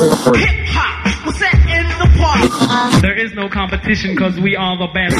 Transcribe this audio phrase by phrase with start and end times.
[0.00, 3.02] Hip hop was set in the park.
[3.02, 5.16] There is no competition because we are the best.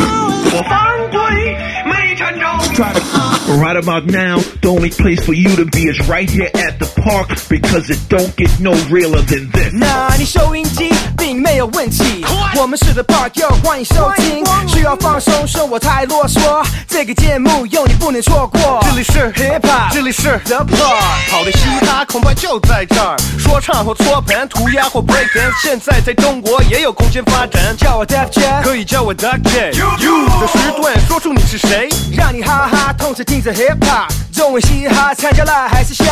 [3.61, 6.87] Right about now, the only place for you to be is right here at the
[7.03, 9.73] park because it don't get no realer than this.
[9.75, 10.91] 那你收音机
[11.32, 12.26] 并没有问题，
[12.58, 14.44] 我们是 The Park，又欢迎收听。
[14.68, 18.84] 需要放松，说我太啰嗦，这个节目有你不能错过。
[18.84, 27.78] 这里是 Hip Hop，这里是 The Park，好的嘻哈恐怕就在这儿，说唱或搓盘、涂鸦或 break dance，现在在中国也有空间发展。
[27.78, 29.72] 叫我 Def Jam，可以叫我 Duck J。
[30.04, 36.04] You 的时段说出你是谁，让你哈哈同时听着 Hip Hop，中文嘻哈参加了还是瞎？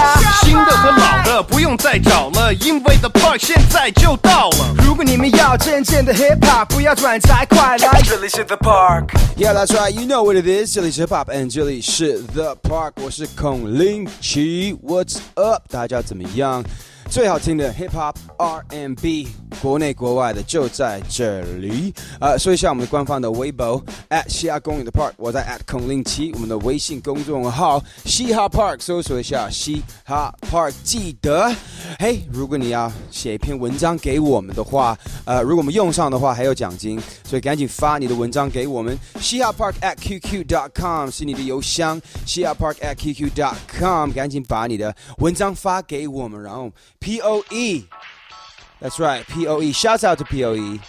[0.43, 4.73] 新的和老的不用再找了，因为 The Park 现在就到了。
[4.85, 9.07] 如果你们要真正的 Hip Hop，不要转台，快来这里是 The Park。
[9.37, 9.91] Yeah, that's right.
[9.91, 10.73] You know what it is.
[10.73, 12.93] 这里是 Hip Hop and 这里是 The Park。
[13.01, 14.73] 我是孔令奇。
[14.85, 15.63] What's up？
[15.69, 16.63] 大家怎么样？
[17.09, 19.27] 最好听的 Hip Hop R N B，
[19.59, 21.91] 国内国外的就在这里。
[22.19, 26.31] 呃，说一下我们的官方的微博 at 嘻哈公园的 Park，我在 at 孔令奇。
[26.35, 30.71] 我们的微信公众号嘻哈 Park，搜索一下嘻哈 Park。
[30.83, 31.51] 记得，
[31.97, 38.95] 嘿，如果你要写一篇文章给我们的话，呃，如果我们用上的话还有奖金，所以赶紧发你的文章给我们。
[39.19, 46.69] 嘻哈 Park at qq dot com 是你的邮箱，嘻哈 Park at qq dot com，赶紧把你的文章发给我们，然后
[47.00, 49.72] P O E。That's right, P O E.
[49.72, 50.80] Shouts out to P O E，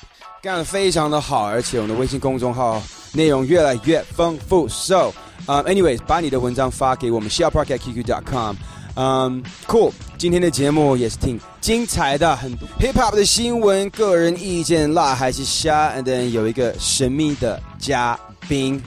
[0.42, 2.81] 干得非常的好，而且我们的微信公众号
[3.14, 4.68] 内容越来越丰富。
[4.68, 5.14] So,
[5.48, 8.56] um, anyways，把你的文章发给我们 s h a r Park at QQ dot com。
[8.98, 18.81] 嗯、um,，Cool，今天的节目也是挺精彩的，很多 Hip Hop 的新闻、个人意见、辣还是虾，and then 有一个神秘的嘉宾。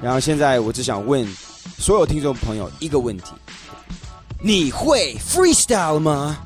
[0.00, 1.26] 然后现在我只想问
[1.78, 3.32] 所有听众朋友一个问题：
[4.40, 6.38] 你会 freestyle 吗？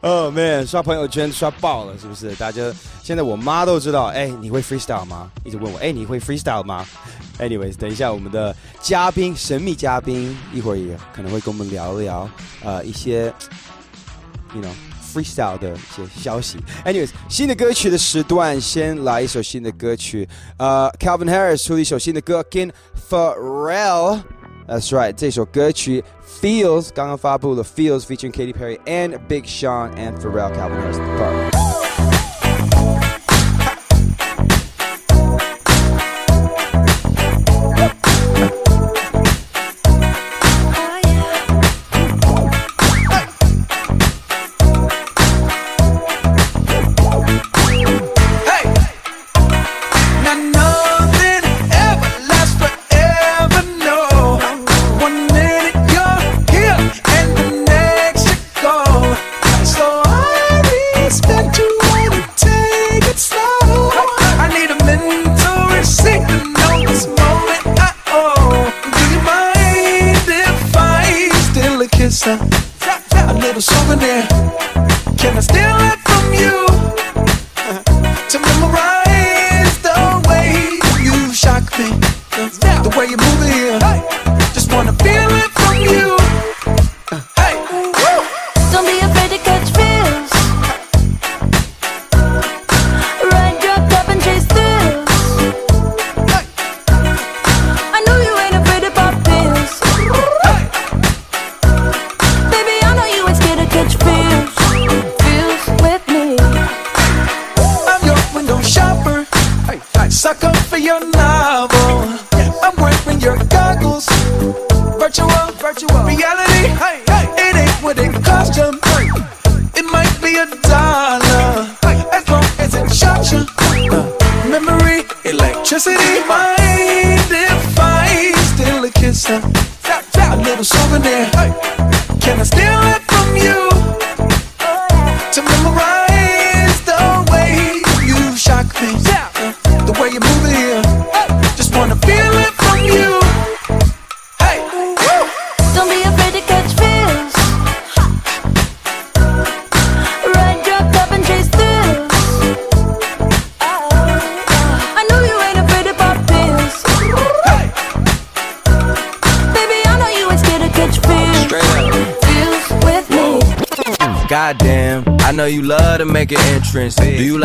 [0.00, 2.34] 哦、 man，刷朋友圈刷爆了，是不是？
[2.36, 2.62] 大家
[3.02, 5.30] 现在我妈都知道，哎，你会 freestyle 吗？
[5.44, 6.86] 一直问我，哎，你会 freestyle 吗
[7.38, 12.28] ？Anyways，等一下我们的嘉宾，神秘嘉宾，一会儿也可能会跟我们聊聊，
[12.62, 13.32] 呃，一些
[14.54, 14.70] ，you know。
[15.14, 16.58] freestyle 的一些消息。
[16.84, 20.28] Anyways，新的歌曲的时段，先来一首新的歌曲。
[20.58, 22.70] 呃，Calvin Harris 出了一首新的歌跟
[23.08, 24.20] Pharrell。
[24.68, 26.04] That's right，这首歌曲
[26.40, 30.98] Feels, Gangnam Fabula Feels featuring Katy Perry and Big Sean and Pharrell Calvin Harris.
[30.98, 31.65] The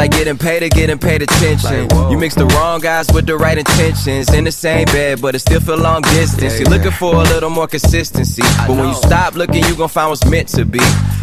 [0.01, 1.87] like getting paid or getting paid attention?
[2.09, 4.33] You mix the wrong guys with the right intentions.
[4.33, 6.59] In the same bed, but it still feel long distance.
[6.59, 8.41] You're looking for a little more consistency.
[8.65, 10.79] But when you stop looking, you gon' find what's meant to be.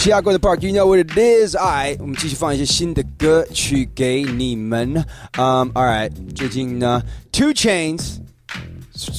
[0.00, 1.54] 西雅哥的 Park，You know what it is？
[1.54, 4.94] 哎，我们继续放一些新的歌曲给你们。
[5.36, 8.16] 嗯、um,，All right，最近呢，Two um, uh, Chainz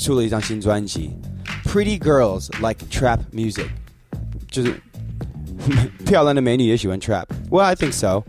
[0.03, 1.11] 出了一张新专辑
[1.65, 3.67] ，Pretty Girls Like Trap Music，
[4.49, 4.73] 就是
[6.03, 7.25] 漂亮的美女也喜欢 Trap。
[7.51, 8.23] Well，I think so。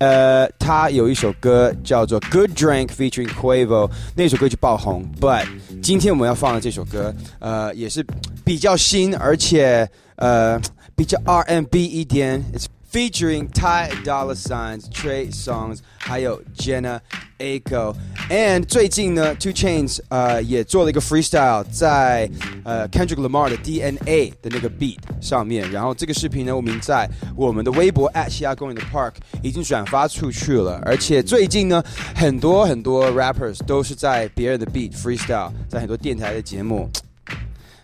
[0.00, 5.04] 呃，他有一首歌叫做《Good Drink》featuring Quavo，那首歌就爆红。
[5.20, 5.46] But
[5.82, 8.04] 今天我们要放的这首歌，呃，也是
[8.42, 9.86] 比较新，而且
[10.16, 10.58] 呃
[10.96, 12.42] 比较 R&B 一点。
[12.90, 17.00] Featuring Ty Dolla Signs、Trey Songs，还有 Jenna
[17.38, 17.94] Aiko。
[18.28, 22.28] And 最近呢，Two Chains 呃也做了一个 freestyle，在
[22.64, 25.70] 呃 Kendrick Lamar 的 DNA 的那个 beat 上面。
[25.70, 30.80] 然后这个视频呢，我们在我们的微博 at 西亚公园的 Park 已经转发出去了。
[30.84, 31.82] 而且最近呢，
[32.14, 36.88] 很多很多 rappers 都是在别人的 beat freestyle，在很多电台的节目。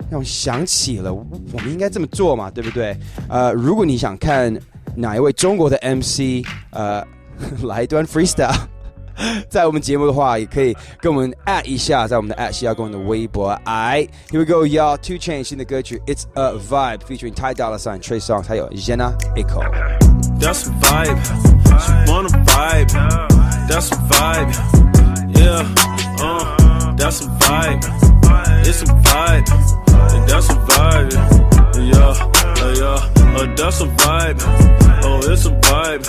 [0.09, 2.97] 让我想起了，我们应该这么做嘛，对不对？
[3.29, 4.55] 呃，如果你想看
[4.97, 7.05] 哪一位中国的 MC 呃
[7.63, 8.55] 来一段 freestyle。
[9.49, 13.51] 在我们节目的话，也可以跟我们 at 一下，在我们的 at 西亚公的微博。
[13.65, 14.99] I here we go, y'all.
[14.99, 19.63] Two Chain 新的歌曲 It's a Vibe featuring Ty Dolla Sign, Trey Songz，还有 Jhené Aiko。
[20.39, 21.17] That's a vibe,
[21.81, 22.93] she wanna vibe.
[23.69, 24.53] That's a vibe,
[25.35, 25.65] yeah,
[26.21, 27.83] uh, that's a vibe.
[28.67, 29.47] It's a vibe,
[30.27, 31.15] that's a vibe,
[31.79, 32.46] yeah.
[32.67, 33.39] Uh, yeah.
[33.39, 34.41] Uh, that's a vibe.
[35.05, 36.03] Oh, it's a vibe.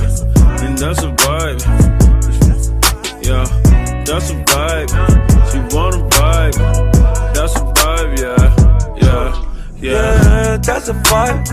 [0.64, 1.62] And that's a vibe.
[3.24, 3.46] Yeah.
[4.04, 4.90] That's a vibe.
[5.52, 6.58] She wanna vibe.
[7.36, 8.18] That's a vibe.
[8.18, 8.56] Yeah.
[8.98, 9.46] Yeah.
[9.80, 9.92] Yeah.
[9.92, 11.46] Yeah, that's a vibe.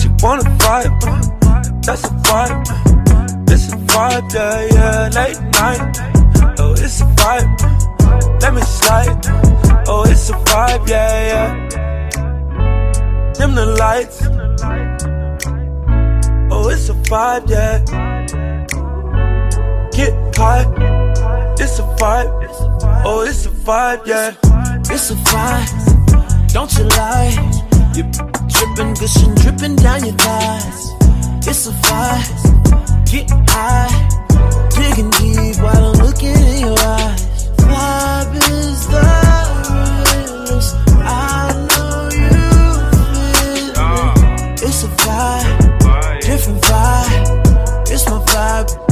[0.00, 1.84] She wanna vibe.
[1.84, 3.50] That's a vibe.
[3.50, 5.08] It's a vibe, yeah, yeah.
[5.12, 6.58] Late night.
[6.58, 8.40] Oh, it's a vibe.
[8.40, 9.26] Let me slide.
[9.86, 11.87] Oh, it's a vibe, yeah, yeah.
[13.38, 14.20] Dim the lights.
[16.50, 17.78] Oh, it's a vibe, yeah.
[19.92, 20.66] Get high.
[21.56, 22.30] It's a vibe.
[23.04, 24.34] Oh, it's a vibe, yeah.
[24.90, 26.52] It's a vibe.
[26.52, 27.30] Don't you lie.
[27.94, 28.02] You
[28.48, 30.90] dripping, gushing, dripping down your thighs.
[31.46, 33.08] It's a vibe.
[33.08, 33.88] Get high.
[34.74, 37.48] Digging deep while I'm looking in your eyes.
[37.56, 39.00] Vibe is the
[39.70, 40.97] realest.
[48.60, 48.87] It's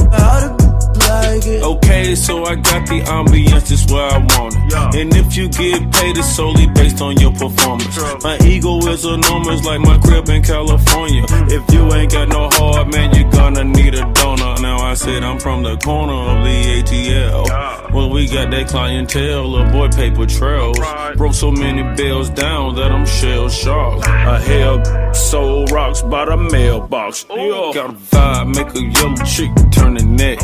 [1.47, 4.99] Okay, so I got the ambiance just where I want it.
[4.99, 7.97] And if you get paid, it's solely based on your performance.
[8.23, 11.25] My ego is enormous, like my crib in California.
[11.47, 14.61] If you ain't got no heart, man, you're gonna need a donor.
[14.61, 17.93] Now I said I'm from the corner of the ATL.
[17.93, 20.77] Well, we got that clientele, boy paper trails.
[21.15, 24.05] Broke so many bills down that I'm shell shocked.
[24.07, 27.23] I held soul rocks by the mailbox.
[27.23, 30.39] Got a vibe, make a yellow chick turn the neck.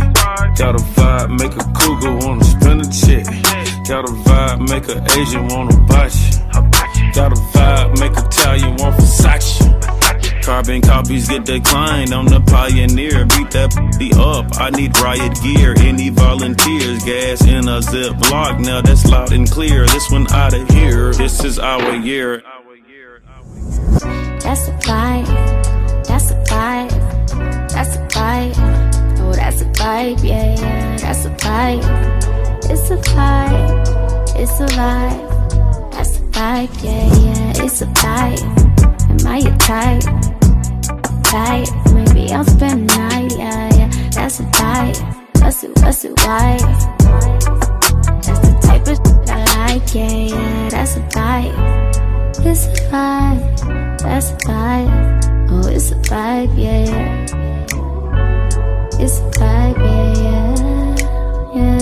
[0.57, 3.25] Got a vibe, make a cougar wanna spin a check.
[3.87, 7.11] Got a vibe, make a Asian wanna buy you.
[7.13, 10.43] Got a vibe, make a Italian want Versace.
[10.43, 12.13] Carbon copies get declined.
[12.13, 13.25] I'm the pioneer.
[13.25, 14.45] Beat that p up.
[14.59, 15.73] I need riot gear.
[15.77, 17.03] Any volunteers?
[17.05, 18.59] Gas in a zip block.
[18.59, 19.85] Now that's loud and clear.
[19.87, 21.13] This one out of here.
[21.13, 22.43] This is our year.
[24.43, 26.05] That's a vibe.
[26.05, 27.69] That's a vibe.
[27.69, 28.92] That's a vibe.
[29.35, 30.23] That's a vibe.
[30.23, 30.97] Yeah, yeah.
[30.97, 31.83] That's a vibe.
[32.69, 34.35] It's a vibe.
[34.35, 35.91] It's a vibe.
[35.91, 36.83] That's a vibe.
[36.83, 37.63] Yeah, yeah.
[37.63, 38.41] It's a vibe.
[39.09, 40.03] Am I your type?
[41.23, 41.69] Type.
[41.93, 43.33] Maybe I'll spend the night.
[43.37, 43.89] Yeah, yeah.
[44.11, 44.97] That's a vibe.
[45.41, 45.71] What's it?
[45.81, 46.13] What's it?
[46.25, 46.57] Why?
[48.21, 48.99] That's the type of
[49.29, 49.93] I like.
[49.93, 50.69] Yeah, yeah.
[50.69, 51.83] That's a vibe.
[52.45, 55.49] It's a vibe, that's a vibe.
[55.49, 57.42] Oh, it's a vibe, yeah, yeah.
[59.03, 59.09] Yeah,
[59.79, 60.95] yeah,
[61.53, 61.73] yeah.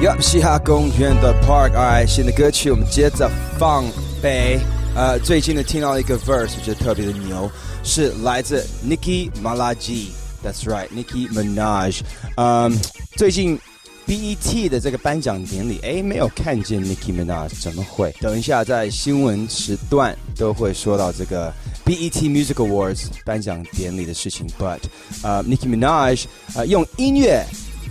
[0.00, 3.84] Yup，嘻哈公园的 Park，alright，新的歌曲我们接着放
[4.22, 4.58] 呗。
[4.96, 7.50] 呃，最近呢听到一个 verse，我觉得特别的牛，
[7.82, 12.01] 是来自 Nicki m a l a j i Minaj，That's right，Nicki Minaj。
[12.35, 12.77] 嗯，
[13.15, 13.59] 最近
[14.07, 18.13] BET 的这个颁奖典礼，哎，没有看见 Nicki Minaj，怎么会？
[18.19, 21.53] 等一下在新闻时段都会说到这个
[21.85, 24.47] BET Music Awards 颁奖典礼的事情。
[24.59, 24.79] But
[25.21, 26.25] 呃，Nicki Minaj
[26.55, 27.45] 呃用音乐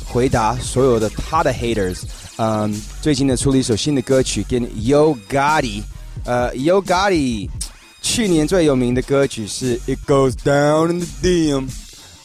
[0.07, 2.03] 回答所有的他的 haters。
[2.37, 5.83] 嗯，最近呢出了一首新的歌曲，跟 Yo Gotti。
[6.25, 7.49] 呃，Yo Gotti
[8.03, 11.69] 去年最有名的歌曲是 It Goes Down in the Dim。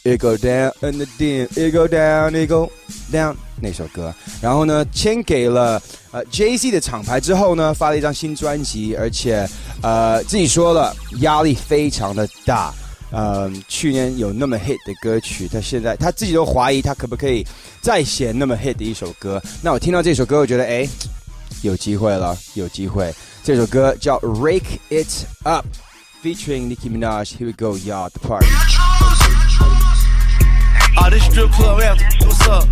[0.09, 2.71] It go down in the dim, it go down, it go
[3.11, 4.11] down 那首歌，
[4.41, 9.47] 然后呢，签给了呃 Jay Z 的厂牌之后呢，发了一张新专辑，而且
[9.83, 12.73] 呃自己说了压力非常的大，
[13.11, 17.45] 呃，去年有那么 hit 的歌曲，他现在他自己都怀疑他可不可以
[17.79, 19.39] 再写那么 hit 的一首歌。
[19.61, 20.89] 那我听到这首歌，我觉得哎，
[21.61, 23.13] 有机会了，有机会。
[23.43, 27.35] 这首歌叫 Rake It Up，featuring Nicki Minaj。
[27.37, 28.47] Here we go, y'all, the party.
[31.01, 32.25] Ah, this strip club after.
[32.25, 32.67] What's up?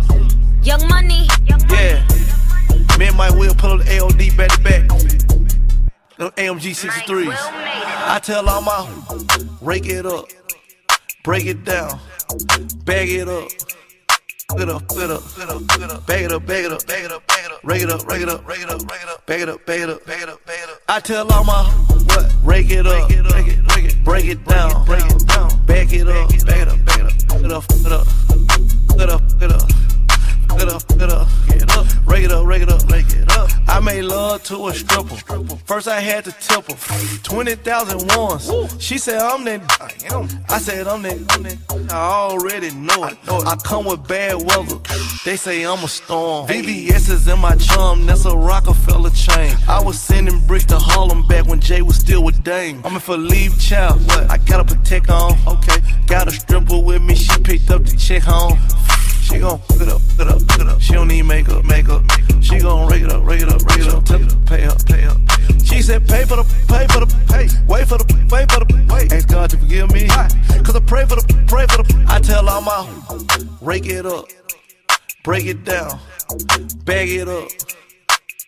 [0.62, 1.26] Young Money.
[1.70, 2.06] Yeah.
[2.98, 4.88] Me and Mike Will pull up the AOD back to back.
[6.18, 7.34] Them AMG 63s.
[7.34, 8.86] I tell all my
[9.62, 10.26] rake it up,
[11.24, 11.98] break it down,
[12.84, 13.48] bag it up.
[14.50, 17.12] Up, bag it up, bag it up, bag it up, bag it up, rake it
[17.12, 17.22] up,
[17.64, 20.06] rake it up, rake it up, rake it up, bag it up, bag it up,
[20.06, 20.80] bag it up, bag it up.
[20.88, 24.86] I tell all my what, rake it up, break it, break it, break it down,
[24.86, 27.92] break it down, bag it up, bag it up, bag it up, get up, get
[27.92, 28.06] up,
[28.96, 29.68] get up, get up.
[30.58, 33.37] Get up, up, get up, rake it up, rake it up, rake it up.
[33.78, 35.14] I made love to a stripper.
[35.64, 37.18] First I had to tip her.
[37.22, 38.82] 20,000 once.
[38.82, 39.62] She said I'm that.
[40.48, 41.88] I said I'm that.
[41.88, 43.16] I already know it.
[43.28, 44.80] I come with bad weather.
[45.24, 46.48] They say I'm a storm.
[46.48, 48.04] VVS is in my chum.
[48.04, 49.54] That's a Rockefeller chain.
[49.68, 52.80] I was sending bricks to Harlem back when Jay was still with Dame.
[52.84, 54.02] I'm in for leave child.
[54.10, 55.38] I got a protect on.
[55.46, 55.80] Okay.
[56.08, 57.14] Got a stripper with me.
[57.14, 58.58] She picked up the check home.
[59.28, 60.80] She gon' hook it up, hook it up, hook it up.
[60.80, 62.02] She don't need makeup, makeup.
[62.40, 64.02] She gon' rake it up, rake it up, rake it up.
[64.06, 65.18] Tell her pay up, pay up.
[65.62, 67.46] She said pay for the, pay for the, pay.
[67.66, 69.12] Wait for the, wait for the, wait.
[69.12, 70.08] Ask God to forgive me.
[70.08, 72.04] Cause I pray for the, pray for the.
[72.08, 72.88] I tell all my
[73.60, 74.24] rake it up,
[75.24, 76.00] break it down,
[76.86, 77.48] bag it up.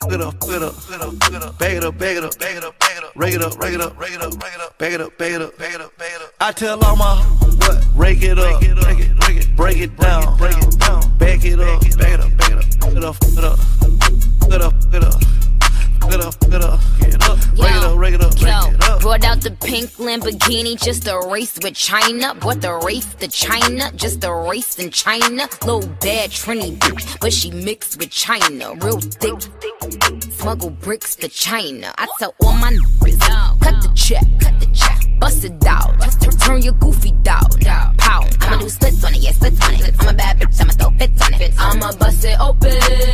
[0.09, 2.57] Get up, get up, get up, get up, bag it up, bag it up, bag
[2.57, 4.55] it up, bag it up, rake it up, rake it up, rake it up, rake
[4.55, 6.33] it up, bag it up, bag it up, bag it up, bag it up.
[6.41, 10.39] I tell all my what, rake it up, break it, break it, break it down,
[10.39, 13.45] break it down, bag it up, bag it up, bag it up, get up, get
[13.45, 13.59] up,
[14.49, 15.40] get up, get up.
[16.09, 18.89] Get up, get up, get up, rake it up, rake it up, rake Yo, it
[18.89, 19.01] up.
[19.01, 22.35] brought out the pink Lamborghini just a race with China.
[22.35, 25.49] Bought the race to China, just a race in China.
[25.65, 28.75] Little bad Trini bitch, but she mixed with China.
[28.77, 29.35] Real thick,
[30.33, 31.95] smuggle bricks to China.
[31.97, 35.95] I tell all my niggas, cut the check, cut the check, bust it out.
[36.41, 37.47] Turn your goofy down,
[37.99, 38.27] pow.
[38.41, 39.95] I'ma do splits on it, yeah, splits on it.
[40.01, 41.53] I'm a bad bitch, I'ma throw fits on it.
[41.59, 42.73] I'ma bust it open,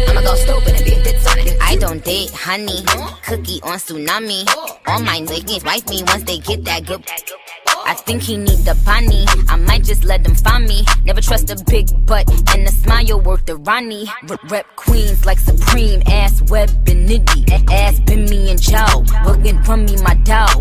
[0.09, 1.59] I'ma go stupid and be a fits on it.
[1.61, 2.83] I don't date honey,
[3.25, 4.47] cookie on tsunami.
[4.87, 7.05] All my niggas wife me once they get that good.
[7.87, 9.27] I think he need the bunny.
[9.49, 10.85] I might just let them find me.
[11.05, 14.09] Never trust a big butt and a smile worth the Ronnie.
[14.51, 17.71] Rep, queens like Supreme, ass web and nitty.
[17.71, 19.05] Ass been me and Joe.
[19.25, 20.17] Looking from me, my.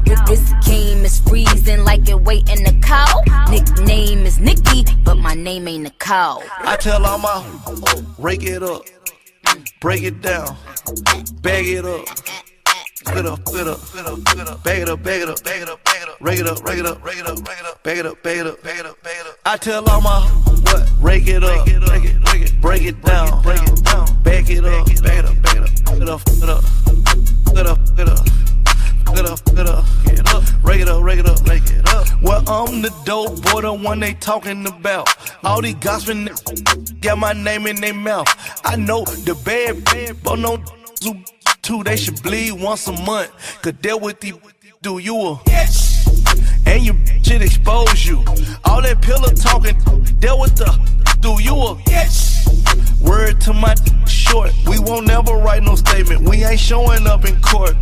[0.06, 3.22] If this game is freezing like it waiting a cow.
[3.50, 6.42] Nickname is Nikki, but my name ain't cow.
[6.60, 7.44] I tell all my
[8.20, 8.84] rake it up,
[9.80, 10.56] break it down,
[11.42, 12.06] bag it up.
[13.06, 15.70] Get up, get up, bag it up, bag it up, bag it up, bag it
[15.70, 15.80] up,
[16.22, 18.24] rake it up, rake it up, rake it up, rake it up, bag it up,
[18.24, 19.38] bag it up, bag it up, bag it up.
[19.46, 23.44] I tell all my what, rake it up, break it, break it, break it down,
[23.44, 26.50] break it down, bag it up, bag it up, bag it up, get up, get
[26.50, 26.64] up,
[27.54, 28.45] get up, get up.
[29.18, 30.44] It up, it up, it up.
[32.22, 35.08] Well, I'm the dope boy, the one they talking about.
[35.44, 36.30] All these gossiping
[37.02, 38.28] got my name in their mouth.
[38.66, 40.62] I know the bad, bad, but no
[41.62, 41.84] too.
[41.84, 43.32] They should bleed once a month.
[43.62, 44.36] Cause deal with these
[44.82, 45.36] do you a
[46.66, 48.24] and you shit expose you.
[48.66, 49.78] All that pillow talking,
[50.20, 50.70] deal with the
[51.22, 51.74] do you a
[53.02, 53.74] word to my
[54.08, 54.54] short.
[54.68, 56.28] We won't never write no statement.
[56.28, 57.76] We ain't showing up in court.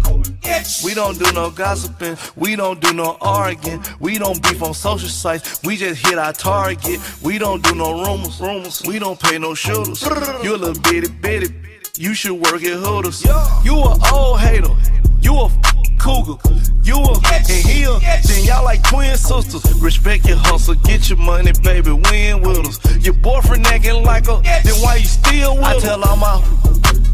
[0.83, 2.17] We don't do no gossiping.
[2.35, 3.83] We don't do no arguing.
[3.99, 5.61] We don't beef on social sites.
[5.63, 6.99] We just hit our target.
[7.21, 8.39] We don't do no rumors.
[8.39, 8.83] Rumors.
[8.85, 10.01] We don't pay no shooters.
[10.43, 11.53] You a little bitty bitty.
[11.97, 13.23] You should work at Hooters.
[13.63, 14.75] You a old hater.
[15.21, 15.82] You a
[16.23, 16.37] cougar.
[16.83, 19.63] You a and he a, then y'all like twin sisters.
[19.81, 21.91] Respect your hustle, get your money, baby.
[21.91, 23.05] Win with us.
[23.05, 26.43] Your boyfriend acting like a, then why you still with I tell all my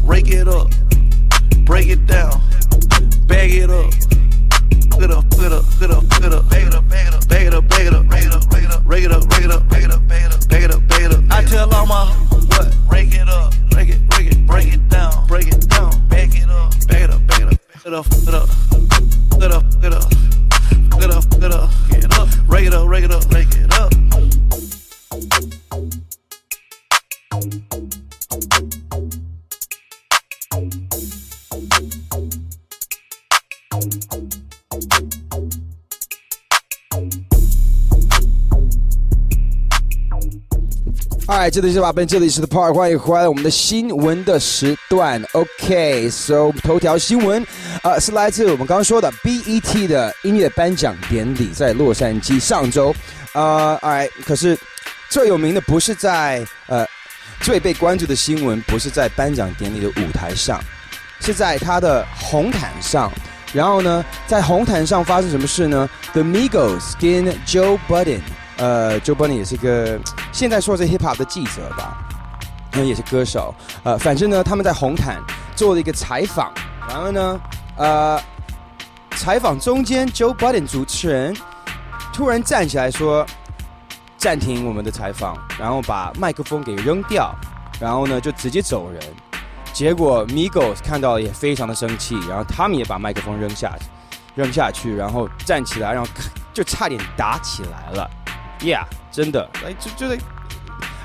[0.04, 0.70] rake it up,
[1.64, 2.40] break it down,
[3.26, 3.90] bag it up.
[5.00, 7.46] Get up, get up, get up, get up, bag it up, bag it up, bag
[7.46, 9.44] it up, bag it up, bag it up, bag it up, rake it up, rake
[9.44, 11.24] it up, bag it up, bag it up, bag it up, bag it up.
[11.30, 12.04] I tell all my
[12.50, 12.74] what?
[12.90, 16.50] Rake it up, rake it, rake it, break it down, break it down, bag it
[16.50, 17.39] up, bag it up, bag it up,
[17.82, 18.48] get up, get up,
[19.38, 20.10] get up, get up,
[21.00, 24.09] get up, get up, get up, rake it up, rake it up, rake it up.
[41.30, 45.22] Alright，这里是瓦本，这里是 The Park，欢迎回来我们的新闻的时段。
[45.30, 47.46] OK，so、头条新闻，
[47.84, 52.92] 呃，是来自我们刚刚说的 BET 的音乐颁奖典礼，在洛杉矶上周。
[53.32, 54.58] 呃，Alright，可是
[55.08, 56.84] 最有名的不是在呃
[57.40, 60.60] 最被关注的新闻，不是在颁奖典礼的舞台上，
[61.20, 63.08] 是在他的红毯上。
[63.52, 68.18] 然后呢，在红毯上发生什么事呢？The Migos 跟 Joe Budden。
[68.60, 69.98] 呃，Joe Budden 也是个
[70.32, 71.96] 现在说是 hip hop 的记者吧，
[72.72, 73.54] 嗯，也是歌手。
[73.82, 75.18] 呃，反正呢，他们在红毯
[75.56, 76.52] 做了一个采访，
[76.86, 77.40] 然后呢，
[77.76, 78.20] 呃，
[79.16, 81.34] 采访中间，Joe Budden 主持人
[82.12, 83.24] 突然站起来说
[84.18, 87.34] 暂停我们的采访，然后把麦克风给扔掉，
[87.80, 89.00] 然后呢就直接走人。
[89.72, 93.72] 结果 Migos 看到了也非常的生气，然后他们也把麦克风扔下
[94.34, 96.10] 扔下去，然后站起来，然后
[96.52, 98.10] 就差点打起来了。
[98.62, 100.22] Yeah，真的，哎，就就得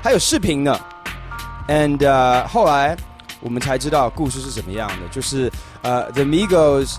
[0.02, 0.78] 还有视频呢。
[1.68, 2.96] And、uh, 后来
[3.40, 5.50] 我们才知道故事是怎么样的，就是
[5.82, 6.96] 呃、uh,，The Migos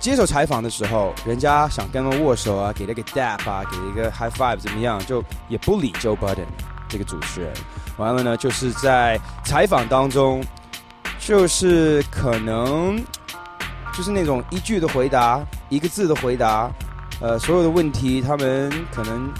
[0.00, 6.46] 接受采访的时候，人家想跟他们握手啊，给了个 dap 啊，给了一个 high five 怎么样，就也不理 Joe Budden
[6.88, 7.52] 这个主持人。
[7.98, 10.42] 完了呢，就是在采访当中，
[11.20, 13.00] 就是可能
[13.92, 16.68] 就是那种一句的回答，一个字的回答，
[17.20, 19.30] 呃，所有的问题他们可能。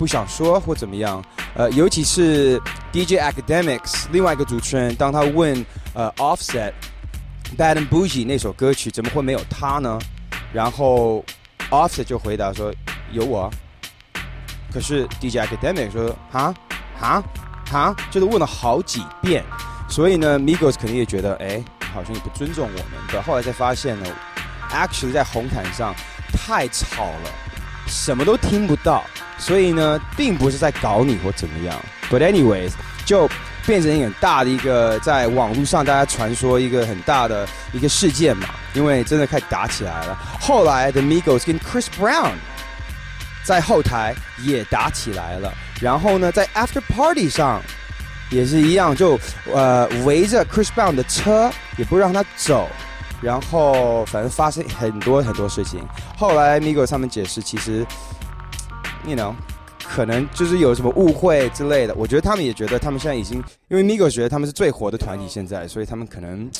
[0.00, 1.22] 不想说或怎么样，
[1.54, 2.58] 呃，尤其是
[2.90, 5.54] DJ Academics 另外一个主持人，当他问
[5.92, 6.72] 呃 Offset
[7.54, 9.98] Bad and Bougie 那首歌曲怎么会没有他呢？
[10.54, 11.22] 然后
[11.68, 12.72] Offset 就回答说
[13.12, 13.50] 有我。
[14.72, 16.54] 可是 DJ Academics 说哈
[16.98, 17.22] 哈
[17.70, 19.44] 哈，就是问了好几遍，
[19.86, 22.84] 所以呢，Migos 肯定也觉得哎，好像也不尊重我们。
[23.12, 23.20] 的。
[23.20, 24.06] 后来才发现呢
[24.70, 25.94] ，Actually 在红毯上
[26.32, 27.30] 太吵了，
[27.90, 29.04] 什么都听不到。
[29.36, 31.74] 所以呢，并不是在搞你或怎么样
[32.10, 32.72] ，But anyways，
[33.06, 33.26] 就
[33.66, 40.14] 变成一个很大的一个在网络上大家传说一个很大的一个事件嘛，因为真的开始打起来了。
[40.38, 42.32] 后来的 Migos 跟 Chris Brown
[43.42, 47.62] 在后台也打起来了，然后呢，在 After Party 上
[48.28, 49.18] 也是一样，就
[49.50, 52.68] 呃围着 Chris Brown 的车，也不让他走，
[53.20, 55.80] 然后反正发生很多很多事情。
[56.16, 57.86] 后来 Migos 他们解释，其实。
[59.06, 59.32] you know，
[59.82, 61.94] 可能就是有什么误会之类的。
[61.94, 66.50] 我觉得他们也觉得他们现在已经，因为 Migos 觉得他们是最火的团体现在，所以他们可能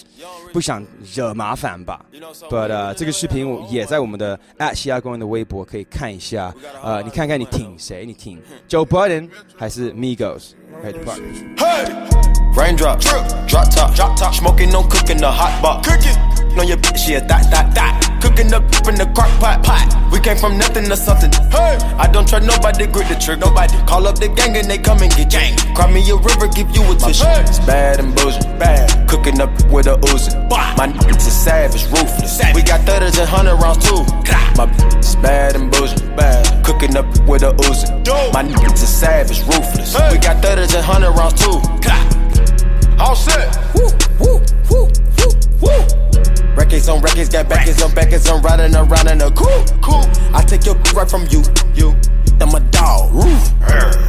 [0.51, 0.83] 不想
[1.14, 2.01] 惹麻烦吧。
[2.49, 6.51] But、这个视频也在我们的 at 西亚公园的微博可以看一下。
[6.83, 8.07] 呃，你看看你挺谁？
[8.07, 10.94] 你挺 Joe Budden 还是 Migos？Hey,
[12.57, 13.01] Raindrop,
[13.46, 15.85] drop top, drop top, smoking on cooking the hot pot.
[15.85, 16.16] Cooking
[16.59, 18.11] on your bitch, yeah, that, that, that.
[18.23, 19.89] Cooking up in the crock pot, pot.
[20.13, 21.31] We came from nothing to something.
[21.51, 23.47] Hey, I don't trust nobody, grip the trigger.
[23.47, 25.57] Nobody call up the gang and they come and get gang.
[25.75, 27.25] Cry me a river, give you a tissue.
[27.47, 29.09] It's bad and bullshit, bad.
[29.09, 30.37] Cooking up with a Uzi.
[30.51, 32.41] My niggas is savage, ruthless.
[32.55, 34.05] We got thudders and hundred rounds too.
[34.59, 36.65] My bitch is bad and bullshit, bad.
[36.65, 37.89] Cooking up with a Uzi.
[38.33, 39.95] My niggas is savage, ruthless.
[40.13, 41.61] We got thudders and hundred rounds too.
[43.01, 43.49] All set.
[43.75, 43.89] Woo,
[44.21, 45.33] woo, woo, woo,
[45.63, 46.00] woo.
[46.57, 50.05] Records on records, got backers on backers, I'm riding around in a cool, cool.
[50.35, 51.43] I take your right from you,
[51.75, 51.95] you.
[52.41, 53.53] I'm a dog, roof.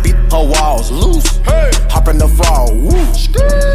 [0.04, 1.38] Beat her walls loose.
[1.39, 1.69] Hey.
[1.89, 2.73] Hop in the fall.
[2.73, 2.95] Woo.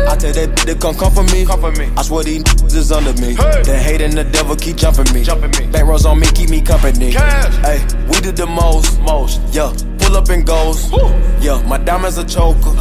[0.09, 1.45] I tell that bitch to come come for me.
[1.45, 1.91] Come for me.
[1.95, 3.35] I swear these niggas is under me.
[3.35, 3.63] Hey.
[3.63, 5.25] The hate and the devil keep jumping me.
[5.25, 5.71] Jumping me.
[5.71, 7.11] Back rows on me, keep me company.
[7.13, 9.43] Hey, we did the most, most.
[9.53, 9.73] Yeah,
[10.07, 10.91] pull up and goes.
[10.91, 10.99] Woo.
[11.41, 12.75] Yeah, my diamonds a choker.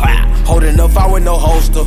[0.46, 1.84] Holding up, I with no holster.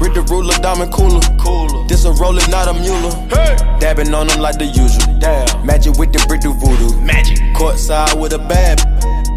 [0.00, 1.20] With the ruler, diamond cooler.
[1.38, 1.86] Cooler.
[1.88, 3.10] This a roller, not a mule.
[3.28, 3.56] Hey.
[3.80, 5.18] Dabbing on them like the usual.
[5.18, 5.66] Damn.
[5.66, 6.96] Magic with the brick do voodoo.
[7.00, 7.38] Magic.
[7.56, 8.78] Courtside with a bad.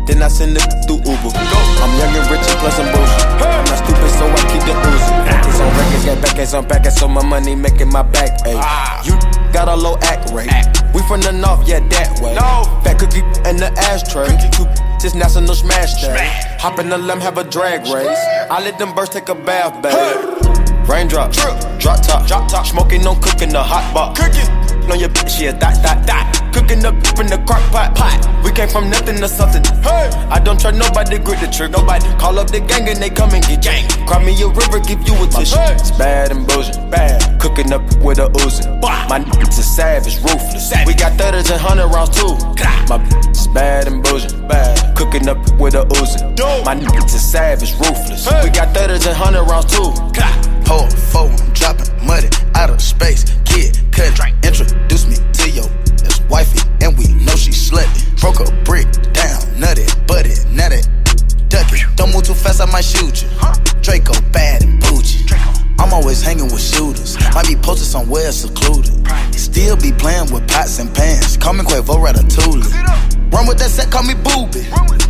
[0.07, 1.31] Then I send it through Uber.
[1.31, 1.59] Go.
[1.83, 3.27] I'm young and rich and plus I'm bullshit.
[3.41, 5.21] I'm not stupid, so I keep the oozing.
[5.47, 8.31] It's on records, got back ass on back so my money making my back.
[8.45, 8.55] Ay.
[8.55, 9.03] Ah.
[9.03, 9.13] You
[9.51, 10.49] got a low act rate.
[10.93, 12.35] We from the north, yeah, that way.
[12.35, 12.63] No.
[12.83, 14.27] Fat cookie in the ashtray.
[15.01, 16.29] This national smash day.
[16.59, 18.19] Hop in the limb, have a drag race.
[18.51, 20.87] I let them birds take a bath, babe.
[20.87, 21.59] Raindrop, drop
[22.03, 22.67] top, drop top.
[22.67, 24.19] Smoking, no cooking, the hot box.
[24.19, 26.41] Cooking on your bitch, yeah, that, that, that.
[26.53, 28.19] Cooking up in the crock pot, pot.
[28.43, 29.63] We came from nothing to something.
[29.83, 31.79] Hey, I don't trust nobody, grip the trigger.
[31.79, 33.87] Nobody call up the gang and they come and get gang.
[34.07, 35.55] Cry me a river, give you a tissue.
[35.75, 37.39] It's bad and bullshit, bad.
[37.39, 38.67] Cooking up with a Uzi.
[38.81, 40.71] My niggas is savage, ruthless.
[40.85, 42.35] We got thudders and hundred rounds too.
[42.89, 44.95] My bitch is bad and bullshit, bad.
[44.97, 46.19] Cooking up with a Uzi.
[46.65, 48.27] My niggas is savage, ruthless.
[48.43, 49.93] We got thudders and hundred rounds too.
[50.71, 53.25] Hold four, I'm dropping money out of space.
[53.43, 55.67] Kid, cut, introduce me to your
[56.05, 58.07] ex wifey, and we know she slutty.
[58.21, 60.87] Broke a brick down, nutty, butty, now that
[61.49, 61.83] duck it.
[61.97, 63.27] Don't move too fast, I might shoot you.
[63.81, 65.25] Draco bad and bougie.
[65.81, 67.17] I'm always hanging with shooters.
[67.33, 68.93] Might be posted somewhere secluded.
[69.33, 71.37] Still be playing with pots and pans.
[71.37, 72.69] Call me Quavo Ratatouille.
[73.33, 74.61] Run with that set, call me booby.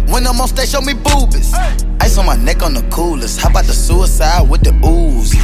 [0.08, 1.52] When I'm on stage, show me boobies.
[2.00, 3.42] Ice on my neck on the coolest.
[3.42, 5.36] How about the suicide with the ooze?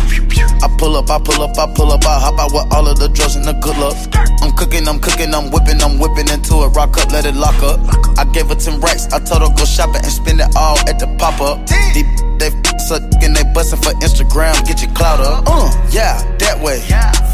[0.63, 2.97] I pull up, I pull up, I pull up, I hop out with all of
[2.97, 3.97] the drugs and the good luck.
[4.41, 6.71] I'm cooking, I'm cooking, I'm whipping, I'm whipping into it.
[6.71, 7.83] Rock up, let it lock up.
[8.17, 10.99] I gave her 10 racks, I told her go shopping and spend it all at
[10.99, 11.65] the pop up.
[11.93, 12.07] Deep,
[12.39, 12.49] they
[12.87, 15.43] sucking, they bustin' for Instagram, get your clout up.
[15.45, 16.79] Uh, yeah, that way.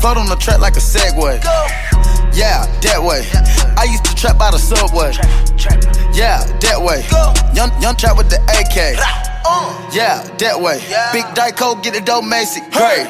[0.01, 1.37] Float on the track like a Segway.
[2.33, 3.21] Yeah, that way.
[3.77, 5.13] I used to trap by the subway.
[6.17, 7.05] Yeah, that way.
[7.53, 8.97] Young, young trap with the AK.
[9.93, 10.81] Yeah, that way.
[11.13, 12.61] Big Dyco, get it dope, Macy.
[12.71, 13.05] Great.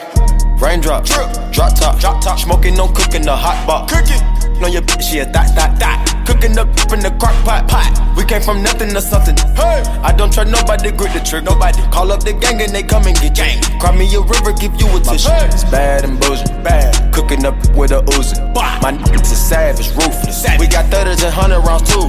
[0.60, 2.40] Raindrop, drop top, drop top.
[2.40, 3.94] Smoking, no cooking, the hot box.
[3.94, 4.33] Cooking.
[4.62, 6.26] On your bitch, yeah, that, that, that.
[6.26, 7.92] Cooking up in the crock pot, pot.
[8.16, 9.36] We came from nothing to something.
[9.60, 11.52] Hey, I don't trust nobody, grip the trigger.
[11.52, 13.60] Nobody call up the gang and they come and get gang.
[13.82, 15.28] Cry me a river, give you a tissue.
[15.52, 16.96] It's bad and bullshit, bad.
[17.14, 18.40] Cooking up with a Uzi.
[18.56, 20.48] My niggas is savage, ruthless.
[20.60, 22.08] We got thudders and hundred rounds too.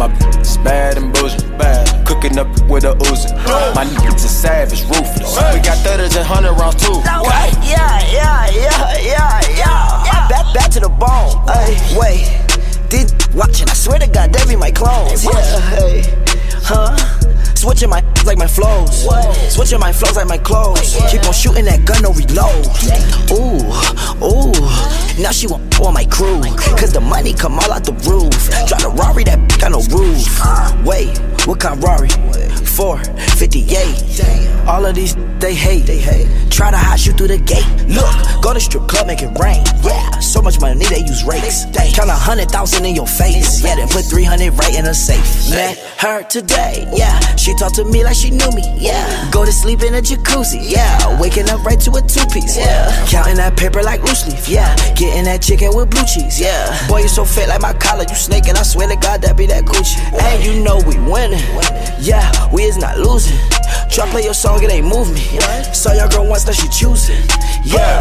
[0.00, 1.84] My bitch is bad and bullshit, bad.
[2.06, 3.28] Cooking up with a Uzi.
[3.76, 5.36] My niggas is savage, ruthless.
[5.52, 6.96] We got thudders and hundred rounds too.
[6.96, 10.19] Wait, yeah, yeah, yeah, yeah, yeah.
[10.30, 11.42] Back, back to the bone.
[11.98, 12.22] Wait,
[12.88, 13.68] did watching?
[13.68, 15.24] I swear to God, they be my clones.
[15.24, 16.02] Yeah, hey,
[16.62, 16.96] huh?
[17.56, 19.08] Switching my like my flows.
[19.52, 20.96] Switching my flows like my clothes.
[21.10, 22.62] Keep on shooting that gun, no reload.
[23.34, 23.58] Ooh,
[24.22, 25.20] ooh.
[25.20, 26.40] Now she want on my crew.
[26.78, 28.30] Cause the money come all out the roof.
[28.68, 30.30] Drive the Rari, that got no roof.
[30.86, 32.08] Wait, what kind of Rari?
[32.80, 34.66] 458.
[34.66, 35.84] All of these they hate.
[35.84, 36.28] They hate.
[36.50, 37.66] Try to hide you through the gate.
[37.88, 38.08] Look,
[38.42, 39.64] go to strip club, make it rain.
[39.84, 41.64] Yeah, so much money they use rakes.
[41.92, 43.62] Count a hundred thousand in your face.
[43.62, 45.50] Yeah, then put 300 right in a safe.
[45.50, 46.88] Met her today.
[46.94, 48.64] Yeah, she talked to me like she knew me.
[48.78, 50.60] Yeah, go to sleep in a jacuzzi.
[50.60, 52.56] Yeah, waking up right to a two piece.
[52.56, 54.48] Yeah, counting that paper like loose leaf.
[54.48, 56.40] Yeah, getting that chicken with blue cheese.
[56.40, 58.04] Yeah, boy, you so fat like my collar.
[58.08, 58.56] You snaking.
[58.56, 60.00] I swear to God, that be that coochie.
[60.16, 61.44] And you know we winning.
[62.00, 63.36] Yeah, we is not losing.
[63.90, 65.20] Try play your song, it ain't move me.
[65.74, 67.18] Saw your girl once, now she choosing.
[67.64, 67.98] Yeah.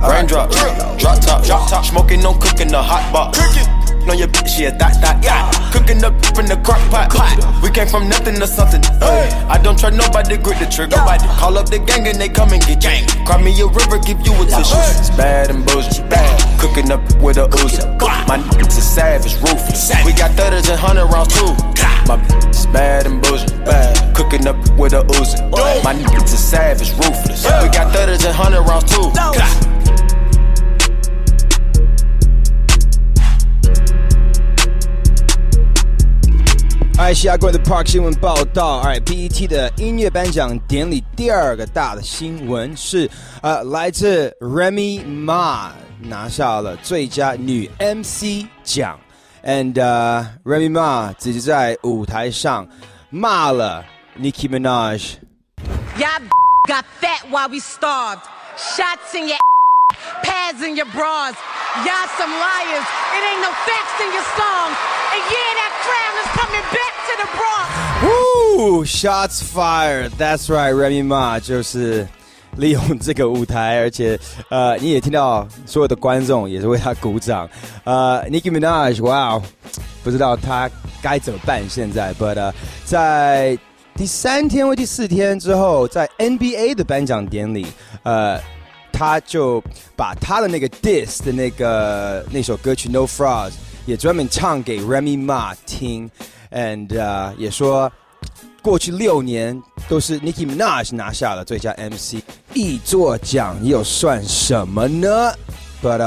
[0.00, 1.84] Raindrop, drop drop top, drop top.
[1.84, 3.38] Smoking, no cooking, the hot box.
[3.38, 3.68] Cooking.
[4.08, 5.52] On your bitch, yeah, that, that, that.
[5.70, 7.36] Cooking up from the crock pot, pot.
[7.62, 8.80] We came from nothing to something.
[9.04, 10.96] Hey, I don't trust nobody, grip the trigger.
[10.96, 13.04] Nobody call up the gang and they come and get gang.
[13.28, 14.80] Cry me a river, give you a tissue.
[14.96, 16.24] It's bad and bullshit, bad.
[16.58, 17.84] Cooking up with a Uzi.
[18.24, 19.92] My niggas is savage, ruthless.
[20.06, 21.52] We got thudders and hundred rounds too.
[22.07, 24.15] My bitch is bad and bullshit, bad.
[24.15, 25.39] Cooking up with a Uzi.
[25.83, 27.45] My niggas is savage, ruthless.
[27.61, 29.11] We got thudders and hundred rounds too.
[36.95, 38.77] 哎，西雅关的 Park 新闻报道。
[38.81, 43.09] 哎，BET 的音乐颁奖典礼第二个大的新闻是，
[43.41, 48.97] 呃，来自 Remy Ma 拿下了最佳女 MC 奖
[49.43, 52.67] ，and、uh, Remy Ma 直接在舞台上
[53.09, 53.85] 骂了
[54.19, 55.17] Nicki Minaj。
[55.97, 56.21] Y'all
[56.67, 58.23] got fat while we starved.
[58.57, 59.37] Shots in your
[60.23, 61.35] pads in your bras.
[61.85, 62.87] Y'all some liars.
[63.15, 64.69] It ain't no facts in your song.
[65.13, 67.69] And yeah, that crown is coming back to the Bronx.
[68.03, 68.33] Woo!
[68.55, 70.11] Ooh, shots fired.
[70.13, 72.07] That's right, Remy Ma 就是
[72.58, 74.18] 利用这个舞台，而且
[74.50, 77.48] 呃，你也听到所有的观众也是为他鼓掌。
[77.84, 79.40] 呃，Nicki Minaj，哇、
[80.04, 82.12] 不知道他该怎么办现在。
[82.14, 82.52] But，
[82.84, 83.58] 在
[83.94, 87.66] 第三天或第四天之后，在 NBA 的颁奖典礼，
[88.02, 88.38] 呃。
[88.90, 89.62] 他就
[89.94, 93.52] 把他的那个 diss 的那个那首歌曲 No Frogs
[93.86, 96.10] 也专门唱给 Remy Ma 听
[96.50, 97.92] ，and、也说
[98.62, 102.16] 过去六年都是 Nicki Minaj 拿下了最佳 MC
[102.54, 105.32] 一作奖，又算什么呢
[105.82, 106.02] ？But、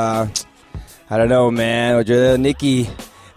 [1.08, 2.88] I don't know, man，我觉得 Nicki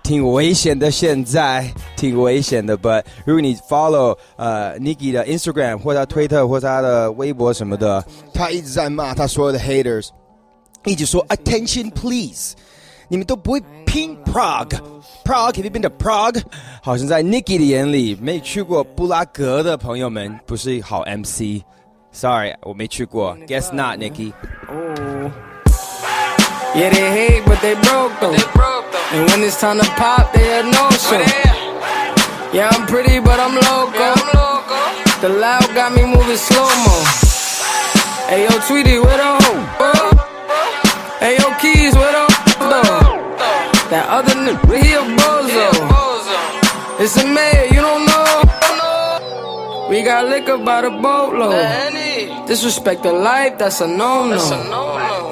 [0.02, 2.76] 挺危险的，现在挺危险的。
[2.76, 10.08] But 如果你 follow 呃 Nicki 的 Instagram 或者他推特或者他的微博什么的，他一直在骂他所有的 haters，
[10.84, 12.54] 一直说 attention please，
[13.08, 14.78] 你们都不会拼 Prague。
[15.24, 16.42] Prague，have you been to Prague？
[16.82, 21.62] 好像在 Nicki 的眼里，没去过布拉格的朋友们不是好 MC。
[22.12, 23.36] Sorry，我没去过。
[23.46, 24.32] Guess not, Nicki.
[24.68, 25.30] Oh.
[26.74, 28.32] Yeah, they hate, but they broke them.
[28.32, 29.00] They broke them.
[29.12, 31.22] And when it's time to pop, they a no oh, show.
[32.52, 33.94] Yeah, I'm pretty, but I'm local.
[33.94, 34.82] I'm local.
[35.20, 37.04] The loud got me moving slow mo.
[38.28, 39.62] Hey yo, Tweety, where the hoe?
[39.78, 41.18] Oh, oh.
[41.20, 42.33] Hey yo, Keys, where the
[43.94, 45.70] that other nigga, he a bozo.
[46.98, 49.86] It's a mayor, you don't know.
[49.88, 51.54] We got liquor by the boatload.
[52.48, 54.34] Disrespect the life, that's a no-no.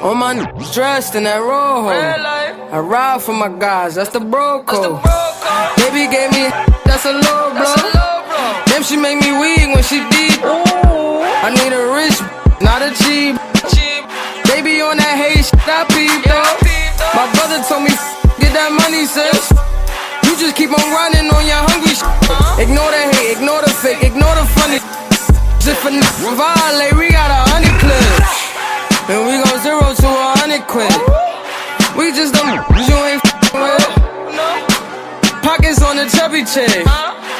[0.01, 1.89] All my niggas dressed in that rojo.
[1.91, 5.03] I ride for my guys, that's the bro code.
[5.75, 6.47] Baby gave me,
[6.87, 7.75] that's a low blow.
[8.71, 10.39] Damn, she make me weak when she deep.
[10.39, 12.15] I need a rich,
[12.63, 13.35] not a cheap.
[14.47, 16.63] Baby on that hate shit, I peep though.
[17.11, 17.91] My brother told me,
[18.53, 19.49] get that money, sis.
[20.25, 22.05] You just keep on running on your hungry shit.
[22.61, 24.77] Ignore the hate, ignore the fake, ignore the funny.
[25.65, 28.33] If a nigga violate, we got a hundred clips.
[29.09, 30.93] And we go zero to a hundred quid.
[31.97, 33.23] We just don't you ain't
[33.57, 33.85] with.
[35.41, 36.85] Pockets on the chubby chick.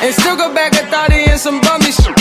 [0.01, 2.17] And still go back a thotty and some bummy shit.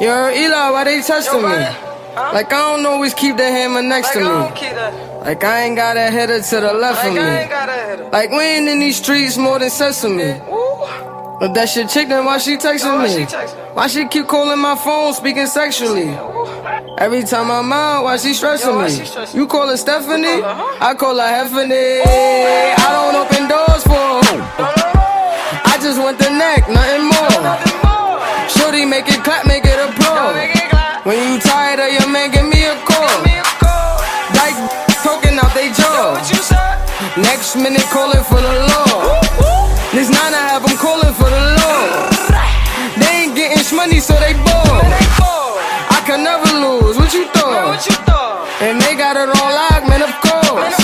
[0.00, 1.89] Yo, Eli, why they testing me?
[2.14, 4.26] Like I don't always keep the hammer next to me.
[4.26, 8.10] Like I ain't got a header to the left of me.
[8.10, 10.40] Like we ain't in these streets more than sesame.
[11.40, 13.24] But that shit chick, then why she texting me?
[13.74, 16.08] Why she keep calling my phone, speaking sexually?
[16.98, 19.38] Every time I'm out, why she stressing me?
[19.38, 20.42] You call her Stephanie?
[20.42, 22.02] I call her Heffany.
[22.04, 24.38] I don't open doors for her.
[25.64, 28.48] I just want the neck, nothing more.
[28.50, 30.59] Shorty, make it clap, make it applaud.
[31.02, 33.24] When you tired of your man, give me a call.
[34.36, 34.60] Dyke
[35.00, 36.12] talking out they jaw.
[37.16, 39.16] Next minute calling for the law.
[39.96, 41.80] This nine I have them calling for the law.
[43.00, 44.92] They ain't getting money, so they bored.
[45.88, 46.98] I can never lose.
[46.98, 47.80] What you thought?
[48.60, 50.76] And they got it on lock, man, of course.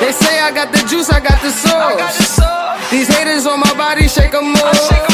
[0.00, 2.90] They say I got the juice, I got the sauce.
[2.90, 5.11] These haters on my body, shake 'em off.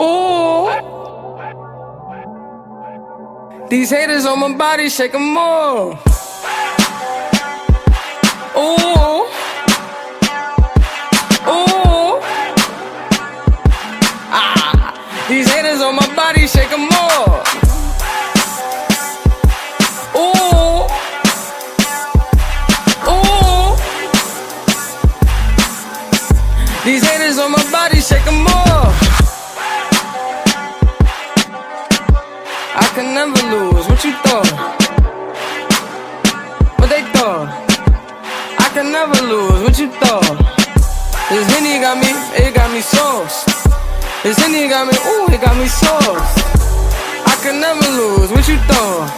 [0.00, 0.70] Ooh.
[3.68, 5.98] These haters on my body, shake 'em more.
[8.56, 9.26] Ooh.
[11.54, 12.20] Ooh.
[14.30, 14.94] Ah.
[15.28, 17.42] These haters on my body, shake 'em more.
[20.22, 20.86] Ooh.
[23.12, 23.76] Ooh.
[26.84, 28.77] These haters on my body, shake 'em more.
[32.77, 33.87] I can never lose.
[33.87, 34.51] What you thought?
[36.79, 37.47] What they thought?
[38.59, 39.61] I can never lose.
[39.63, 40.37] What you thought?
[41.29, 43.45] This Henny got me, it got me sauce.
[44.23, 46.33] This Henny got me, ooh, it got me sauce.
[47.25, 48.31] I can never lose.
[48.31, 49.09] What you thought?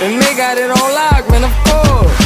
[0.00, 2.24] And they got it on lock, man, of course.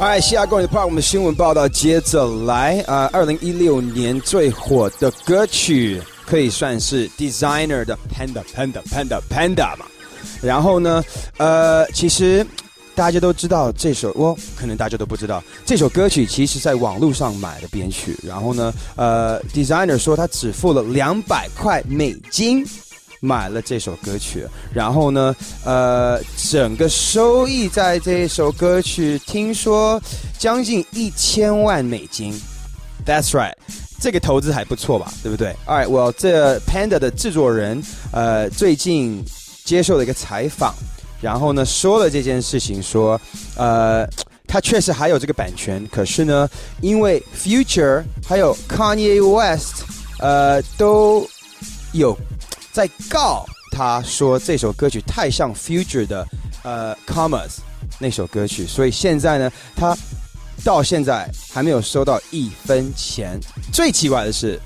[0.00, 9.85] 哎，西亚公园的 Park，我们新闻报道接着来啊，二零一六年最火的歌曲 可以算是 Designer 的 Panda Panda Panda Panda 嘛。
[10.41, 11.03] 然后呢，
[11.37, 12.45] 呃，其实
[12.93, 18.15] 大家都知道这首，哦，可能大家都不知道这首歌曲，其实在网络上买的编曲。
[18.23, 22.63] 然后呢，呃，Designer 说他只付了两百块美金。
[23.21, 30.01] 买了这首歌曲，然后呢，呃，整个收益在这首歌曲听说
[30.37, 32.33] 将近一千万美金。
[33.05, 33.55] That's right，
[33.99, 37.81] 这个投资还不错吧，对不对？All right，我这 Panda 的制作人
[38.11, 39.23] 呃最近
[39.65, 40.73] 接受了一个采访，
[41.21, 43.19] 然后呢说了这件事情，说
[43.55, 44.07] 呃
[44.47, 46.49] 他确实还有这个版权，可是呢
[46.81, 49.83] 因为 Future 还有 Kanye West
[50.19, 51.27] 呃都
[51.91, 52.17] 有
[52.71, 56.25] 在告他说这首歌曲太像 Future 的
[56.63, 57.57] 呃 Commas
[57.99, 59.97] 那首歌曲，所以现在呢他。
[60.63, 63.39] 到现在还没有收到一分钱。
[63.71, 64.59] 最奇怪的是，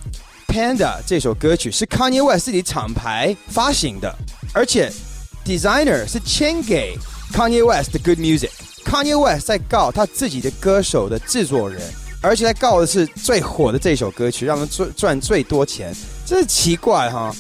[0.54, 4.14] 《Panda》这首歌曲是 Kanye West 自己厂牌发行的，
[4.54, 4.92] 而且
[5.46, 6.98] Designer 是签给
[7.34, 8.50] Kanye West 的 Good Music。
[8.86, 11.82] Kanye West 在告他自己的歌手的制作人，
[12.22, 15.94] 而且在告的是最火的这首歌曲，让他赚赚最多钱，
[16.26, 17.34] 真是奇怪哈。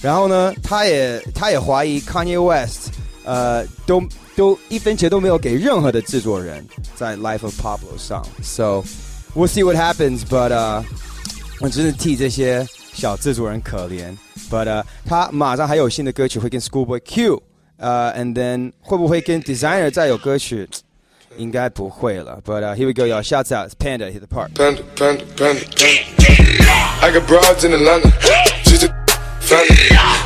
[0.00, 2.90] 然后呢，他也他也怀疑 Kanye West，
[3.24, 4.02] 呃，都。
[4.36, 8.24] 都一分钱都没有给任何的制作人在 Life of Pablo 上。
[8.42, 8.84] So
[9.34, 10.82] we'll see what happens, but、uh,
[11.60, 14.16] 我真是替这些小制作人可怜。
[14.50, 17.42] But、uh, 他马上还有新的歌曲会跟 Schoolboy Q，
[17.76, 20.68] 呃、uh,，and then 会不会跟 Desiigner 再有歌曲？
[21.38, 22.38] 应该不会了。
[22.44, 23.22] But、uh, here we go, y'all.
[23.22, 24.52] Shouts out, Panda hit the park.
[24.54, 26.02] Panda, Panda, Panda, Panda.
[27.00, 28.10] I got broads in Atlanta
[29.42, 29.76] family.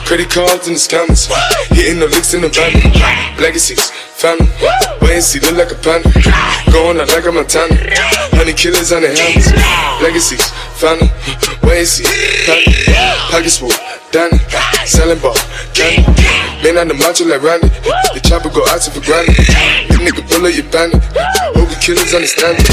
[0.05, 1.27] Credit cards in the scammers.
[1.73, 2.73] Hitting the licks in the van.
[3.41, 4.47] Legacies, family.
[5.01, 6.09] Wait and see, look like a panda.
[6.71, 7.75] Going out like a Montana.
[8.37, 9.51] Honey killers on the hands.
[10.03, 10.45] Legacies,
[10.77, 11.11] family.
[11.65, 12.07] Wait and see,
[12.45, 12.73] family.
[13.33, 13.73] Pockets full,
[14.13, 14.39] Danny.
[14.87, 15.35] Selling ball,
[15.75, 16.07] candy.
[16.63, 17.69] Man on the macho like Randy.
[18.15, 19.37] The chopper go out to for granted.
[19.91, 21.03] You nigga pull up your bandit.
[21.57, 22.71] Hope the killers understand it.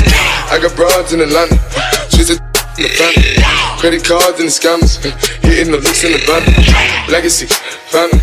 [0.52, 1.58] I got broads in the Atlanta.
[2.10, 3.38] She's a in the family.
[3.78, 4.98] Credit cards and the scammers.
[5.44, 6.42] Hitting the looks in the van.
[7.12, 7.46] Legacy,
[7.92, 8.20] family.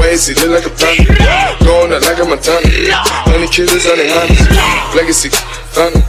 [0.00, 1.14] Why is he look like a panda?
[1.62, 2.66] Going out like a Montana.
[3.28, 4.40] Honey killers on their hands.
[4.96, 5.30] Legacy,
[5.76, 6.02] family.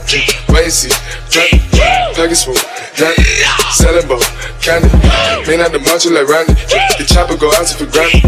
[0.50, 0.90] Why is he
[1.30, 1.62] family?
[2.16, 2.58] Package full,
[2.96, 3.22] Danny.
[3.70, 4.22] Selling ball,
[4.64, 4.88] candy.
[5.46, 6.54] Man out the macho like Randy.
[6.98, 8.24] The chopper go out to for granted.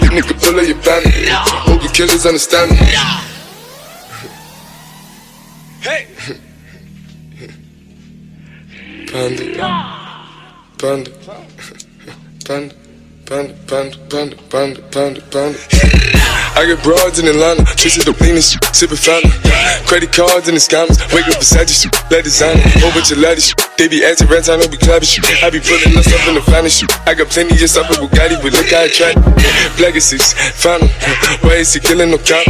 [0.00, 1.28] You nigga pull up your bandit.
[1.66, 2.76] Hope the killers understand me.
[5.82, 6.38] Hey!
[9.12, 9.44] Panda.
[10.78, 11.10] Panda.
[12.48, 12.74] Panda.
[13.28, 15.58] Panda, panda, panda, panda, panda, panda.
[16.56, 19.28] I got broads in Atlanta, twisted the shit, sipping fountain.
[19.84, 21.76] Credit cards and the scammers, wake up beside you,
[22.08, 22.56] let designer.
[22.80, 23.52] Oh, Whole bunch of laddies.
[23.76, 25.28] They be acting rats, I don't be clapping shit.
[25.44, 26.88] I be us up in the finest shit.
[27.04, 29.12] I got plenty just up in Bugatti, but look how I try.
[29.76, 30.88] Legacies, found
[31.44, 32.48] Why is he killing no cop?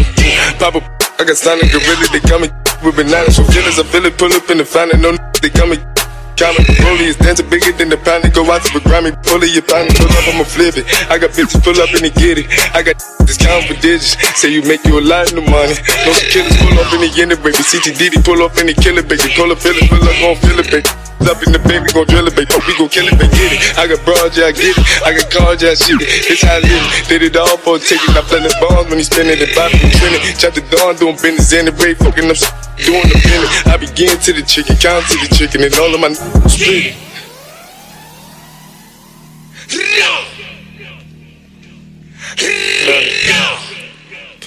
[0.62, 0.86] Pop up,
[1.18, 2.54] I got stunning gorilla, they coming
[2.86, 3.34] with bananas.
[3.34, 5.91] So feelings, I feel it, pull up in the fountain, no they coming.
[6.36, 8.24] Counting rollie is dancing bigger than the pound.
[8.32, 10.86] Go out to the Grammy, pull it, your pound, pull up, I'ma flip it.
[11.10, 12.46] I got bitches pull up and they get it.
[12.74, 14.16] I got discount for digits.
[14.40, 15.76] Say you make you a lot of money.
[16.04, 17.56] No killers pull up in the end, baby.
[17.56, 19.28] CTDD pull up in the killer, baby.
[19.36, 21.11] Call a feeling, pull up, feel it, baby.
[21.22, 22.50] Up in the baby, gon' drill it, baby.
[22.66, 23.30] We gon' kill it, baby.
[23.30, 23.78] Get it.
[23.78, 24.82] I got broad, yeah, I get it.
[25.06, 26.28] I got cards, yeah, shit it.
[26.28, 26.82] It's how I live.
[27.08, 28.10] Did it all for a ticket.
[28.10, 30.22] I play the bombs when he spinning the body from trending.
[30.34, 32.38] Chop the dawn, doing business in the break, fucking up,
[32.82, 33.50] doing the minute.
[33.70, 36.10] I begin to the chicken, count to the chicken, and all of my
[36.50, 36.98] split.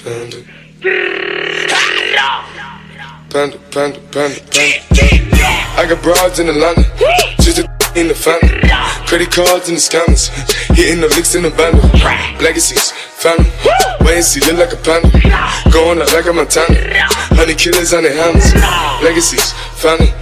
[0.04, 0.38] Panda.
[0.38, 0.38] Panda,
[1.66, 2.55] panda,
[3.30, 4.00] panda, panda.
[4.10, 4.76] panda, panda.
[5.78, 6.84] I got broads in Atlanta,
[7.40, 8.60] just a in the family.
[9.06, 10.28] Credit cards and the scammers,
[10.74, 11.82] hitting the licks in the bundle.
[12.42, 13.50] Legacies, family.
[14.00, 15.08] Wait and see, look like a panda.
[15.72, 16.76] Going out like a Montana.
[17.36, 18.52] Honey killers on their hands.
[19.02, 20.12] Legacies, family.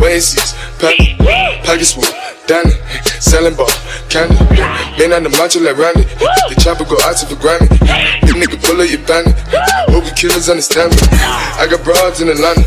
[0.00, 0.40] Wait and see,
[0.78, 1.16] family.
[1.64, 2.04] Pockets full,
[2.50, 2.74] Danny.
[3.22, 3.70] Selling ball,
[4.10, 4.34] candy.
[4.98, 6.02] Man on the macho like Randy.
[6.50, 7.70] The chopper go out to for granted.
[8.26, 9.38] You nigga pull up your bandit.
[9.86, 10.98] Hope the killers understand me.
[11.62, 12.66] I got broads in Atlanta.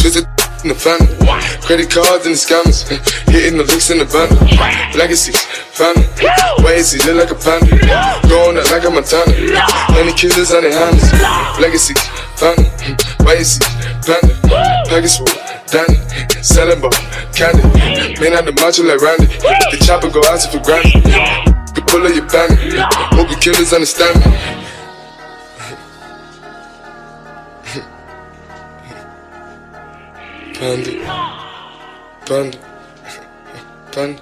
[0.00, 0.24] Twisted
[0.64, 1.12] in the family.
[1.60, 2.88] Credit cards and the scammers.
[3.28, 4.40] Hitting the licks in the bundle.
[4.96, 5.36] Legacy,
[5.76, 6.08] family.
[6.64, 7.68] Why is he look like a panda?
[8.32, 9.28] Going out like a Montana.
[9.92, 11.04] Honey killers on their hands.
[11.60, 11.92] Legacy,
[12.40, 12.64] family.
[13.28, 13.68] Why is he
[14.08, 14.32] panda?
[14.88, 15.20] Package
[15.67, 15.97] Danny.
[16.41, 16.91] Selling ball,
[17.33, 17.63] candy.
[18.19, 19.25] Man out the macho like Randy.
[19.25, 21.03] The chopper go out to for granted.
[21.75, 22.79] You pull up your bandit.
[23.13, 24.31] Hope the killers understand me.
[30.59, 30.91] Panda.
[32.25, 32.57] Panda.
[33.91, 34.19] Panda.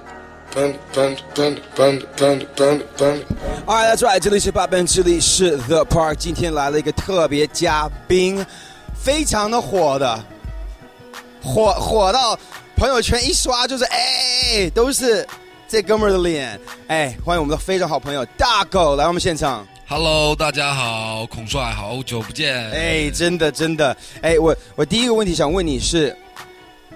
[0.52, 3.26] Panda, panda, panda, panda, panda, panda, panda.
[3.66, 6.16] Alright, that's right，这里是八本，这里是 The Park。
[6.16, 8.46] 今天来了一个特别嘉宾，
[8.94, 10.22] 非常的火的，
[11.47, 12.37] 火火到
[12.77, 15.27] 朋友圈一刷就是哎，都是
[15.69, 16.59] 这哥们儿的脸。
[16.89, 19.65] 哎，欢迎我们的非常好朋友大狗来我们现场。
[19.89, 22.69] Hello，大家好，孔帅，好久不见。
[22.73, 26.15] 哎，真的真的，哎，我我第一个问题想问你是，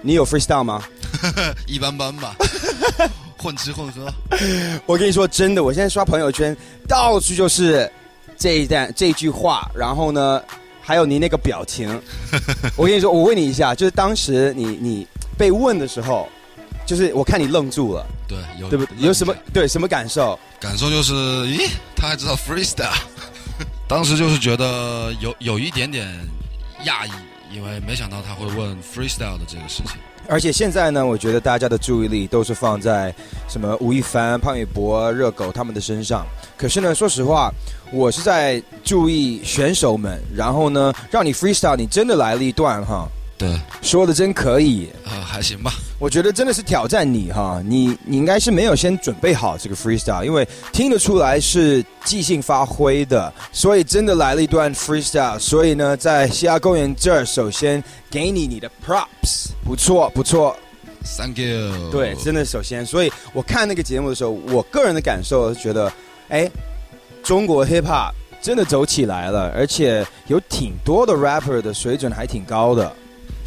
[0.01, 0.83] 你有 freestyle 吗？
[1.65, 2.35] 一般般吧。
[3.41, 4.13] 混吃混喝。
[4.85, 6.55] 我跟你说真的，我现在刷朋友圈，
[6.87, 7.89] 到处就是
[8.37, 10.43] 这一段这句话，然后呢，
[10.81, 11.87] 还有你那个表情。
[12.75, 15.07] 我跟你说，我问你一下，就是当时你你
[15.37, 16.27] 被问的时候，
[16.85, 18.97] 就是我看你愣住了，对，有对不对？
[18.99, 20.37] 有什么对什么感受？
[20.59, 21.13] 感受就是，
[21.45, 22.91] 咦，他还知道 freestyle，
[23.87, 26.07] 当时就是觉得有有一点点
[26.85, 27.11] 讶异，
[27.55, 29.97] 因为没想到他会问 freestyle 的这个事情。
[30.31, 33.13] 而且现在呢，我觉得大家的注意力都是放在
[33.49, 36.25] 什么吴亦凡、潘玮柏、热狗他们的身上。
[36.57, 37.51] 可是呢，说实话，
[37.91, 43.05] 我是在注意选手们，然后呢，让你 freestyle，你真的来了一段哈，
[43.41, 44.87] 对，说的真可以。
[45.03, 45.73] 啊、还行吧。
[45.97, 55.39] 我觉得真的是挑战你哈，你你应该是没有先准备好这个 freestyle，因为听得出来是即兴发挥的，所以真的来了一段 freestyle。
[55.39, 60.55] 所以呢，在西亚公园这儿，首先给你你的 props，不错不错。
[61.17, 61.89] Thank you。
[61.89, 65.91] 对，真的首先，所以我看那个节目的时候，我个人的感受是觉得，
[66.29, 66.47] 哎，
[67.23, 72.95] 中国 hip hop 真的走起来了，而且有挺多的 rapper 的水准还挺高的。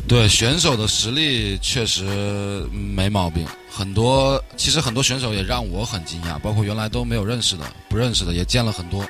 [0.06, 2.04] 对选手的实力确实
[2.70, 9.02] 没毛病，很多其实很多选手也让我很惊讶，包括原来都没有认识的、不认识的也见了很多，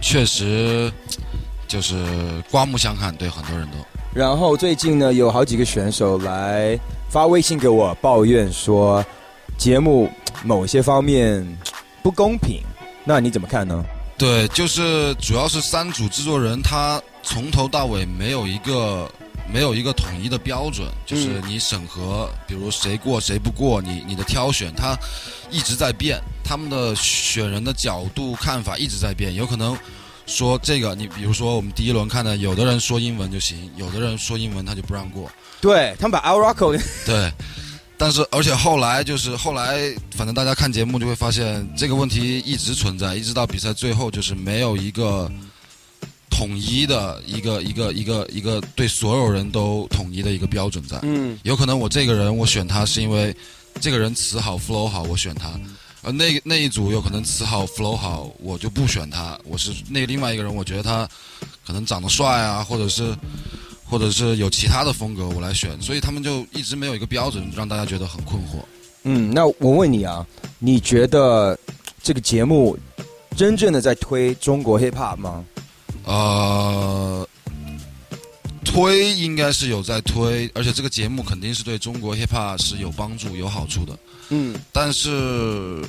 [0.00, 0.90] 确实
[1.68, 3.76] 就是刮目相看，对很多人都。
[4.14, 6.78] 然后最近呢，有好几个选手来
[7.10, 9.04] 发微信给我抱怨说，
[9.58, 10.10] 节目
[10.42, 11.46] 某些方面
[12.02, 12.62] 不公平。
[13.04, 13.84] 那你怎么看呢？
[14.16, 19.10] 对，就是主要是三组制作人他从头到尾没有一个
[19.50, 24.96] 没有一个统一的标准，就是你审核，比如谁过谁不过，你你的挑选他
[25.50, 29.76] 一直在变，他们的选人的角度看法一直在变，有可能
[30.26, 35.30] 说这个你比如说我们第一轮看的，有的人说英文就行，有的人说英文他就不让过，
[35.60, 37.32] 对他们把 Al Rocco 对。
[37.98, 45.30] 但是，而且后来就是后来，反正大家看节目就会发现这个问题一直存在，一直到比赛最后，就是没有一个
[46.42, 50.98] 统一的一个一个一个一个对所有人都统一的一个标准在。
[51.02, 53.34] 嗯，有可能我这个人我选他是因为
[53.80, 55.50] 这个人词好 flow 好，我选他。
[56.02, 59.38] 而那那一组有可能词好 flow 好，我就不选他。
[59.44, 61.08] 我是那另外一个人，我觉得他
[61.64, 63.14] 可能长得帅啊，或者是。
[63.84, 68.56] 或者是有其他的风格，我来选，所以他们就一直没有一个标准，让大家觉得很困惑。
[69.02, 70.26] 嗯，那我问你啊，
[70.58, 71.58] 你觉得
[72.02, 72.74] 这个节目
[73.36, 75.44] 真正的在推中国 hip hop 吗？
[76.04, 77.28] 呃，
[78.64, 83.98] 推应该是有在推，而且这个节目肯定是对中国 hip hop 是有帮助、有好处的。
[84.30, 85.82] 嗯，但是，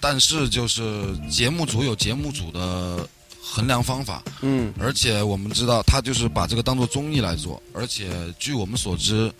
[0.00, 3.08] 但是就是节目组有节目组的。
[3.44, 8.08] 衡量方法，嗯，而且我们知道他就是把这个当做综艺来做，而且
[8.38, 9.30] 据我们所知，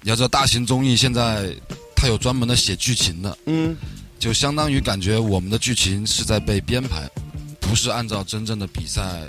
[0.00, 1.54] 你要知道大型综艺现在
[1.94, 3.76] 它有专门的写剧情的，嗯，
[4.18, 7.06] 就相当于感觉我们的剧情是在被编排，
[7.68, 9.22] 不是按照真正的比赛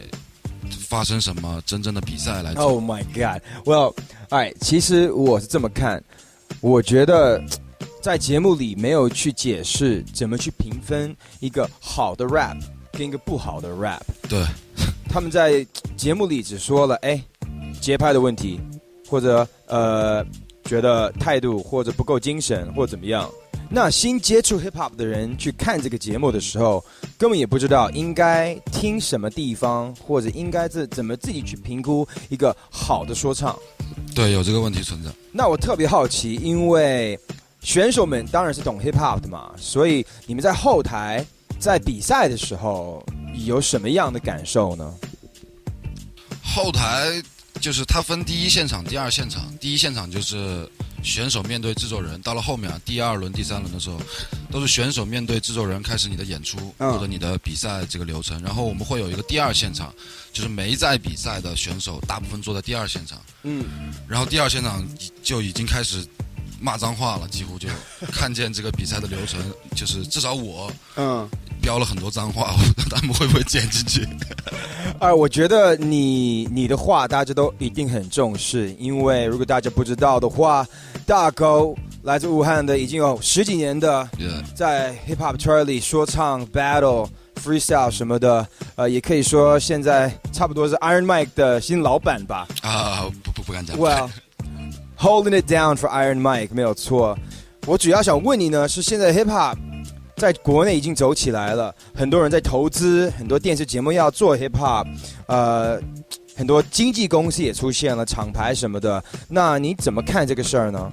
[0.88, 2.54] 发生什么真正的比赛来。
[2.54, 3.94] Oh my god！Well，
[4.30, 6.04] 哎，其实我是这么看，
[6.62, 7.44] 我觉得
[8.02, 12.58] 在节目里没有去解释怎么去评分一个好的 rap。
[12.92, 14.44] 跟一个不好的 rap，对，
[15.08, 15.66] 他们在
[15.96, 17.24] 节目里只说了哎，
[17.80, 18.60] 节拍的问题，
[19.08, 20.26] 或者呃
[20.66, 23.30] 觉得态度或者不够精神或怎么样。
[23.70, 26.84] 那新接触 hip hop 的人去看这个节目的时候，
[27.18, 33.58] 根本也不知道应该听什么地方，或者应该怎怎么自己去评估一个好的说唱。
[34.16, 35.12] 对，有这个问题存在。
[35.32, 37.20] 那我特别好奇，因为
[37.62, 41.26] 选手们当然是懂 hip hop 的嘛，所以你们在后台。
[41.60, 43.06] 在比赛的时候
[43.46, 44.94] 有什么样的感受呢？
[46.42, 47.22] 后台
[47.60, 49.44] 就是它分第一现场、第二现场。
[49.60, 50.66] 第一现场就是
[51.04, 54.00] 选手面对制作人，到了后面啊第二轮、第三轮的时候，
[54.52, 58.42] 都是选手面对制作人开始你的演出、嗯、或者你的比赛这个流程。
[58.42, 59.94] 然后我们会有一个第二现场，
[60.32, 63.20] 就是没在比赛的选手大部分坐在第二现场。
[63.44, 63.66] 嗯，
[64.08, 64.88] 然后第二现场
[65.24, 66.06] 就已经开始。
[66.62, 67.68] 骂脏话了，几乎就
[68.12, 69.40] 看见这个比赛的流程，
[69.76, 71.28] 就是至少我，嗯，
[71.62, 72.54] 标了很多脏话，
[72.90, 74.08] 他们会不会剪进去？
[75.00, 80.68] 啊，我觉得你你的话大家都一定很重视，因为如果大家不知道的话，
[81.06, 84.08] 大狗来自武汉的，已经有十几年的
[84.54, 87.08] 在 hip hop 圈里说唱、battle、
[87.42, 88.46] freestyle 什么的，
[88.76, 92.48] 呃，也可以说现在差不多是 Iron Mike 的新老板吧？
[92.62, 93.78] 啊，不不不敢讲。
[93.78, 94.10] Well。
[95.00, 97.18] Holding it down for Iron Mike 没有错，
[97.66, 99.56] 我主要想问你呢，是现在 hip hop
[100.18, 104.86] 在国内已经走起来了，很多人在投资，很多电视节目要做 hip hop，
[105.28, 105.80] 呃，
[106.36, 110.92] 很多经纪公司也出现了，厂牌什么的，那你怎么看这个事儿呢？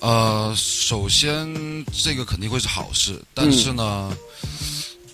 [0.00, 1.54] 呃，首先
[1.92, 4.16] 这个肯定会是好事，但是呢，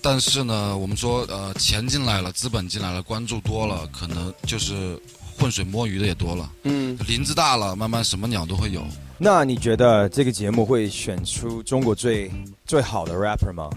[0.01, 4.97] 但是呢，我们说呃，钱进来了，资本进来了，关注多了，可能就是
[5.39, 6.49] 浑水摸鱼的也多了。
[6.63, 8.83] 嗯，林子大了，慢慢什么鸟都会有。
[9.17, 12.31] 那你觉得这个节目会选出中国最
[12.65, 13.69] 最好的 rapper 吗？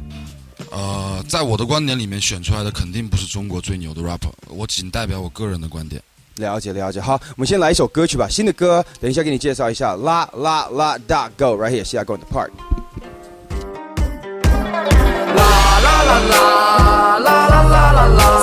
[0.71, 6.01] 呃，在我的观点里面，选出来的肯定不是中国最牛的 rapper，我仅代表我个人的观点。
[6.37, 12.51] 了解了解，好，我们先来一首歌曲吧，新的歌，等一下给你介绍一下，啦啦啦大 go right here，下 go in the park。
[15.35, 18.42] 啦啦啦啦啦啦啦啦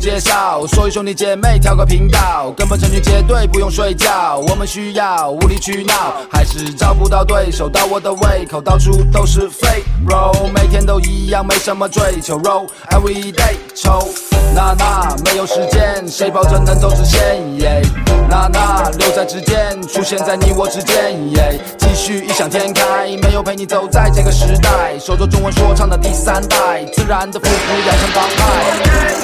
[0.00, 4.38] 介绍，所有兄弟姐妹调个频道，根本成群结队不用睡觉。
[4.48, 14.08] 我们需要无理取闹，还是找不到对手，到我的胃口，到处都是废肉每天都一样，没什么追求 roll every day 抽。
[14.54, 17.60] 那那没有时间，谁保证能走直线？
[17.60, 17.82] 耶，
[18.30, 20.94] 啦啦留在指尖，出现在你我之间。
[21.32, 28.42] 耶，继续异想天开，没有陪你走在这个时代，守着中文说唱的第三代，自然的复古养成帮派。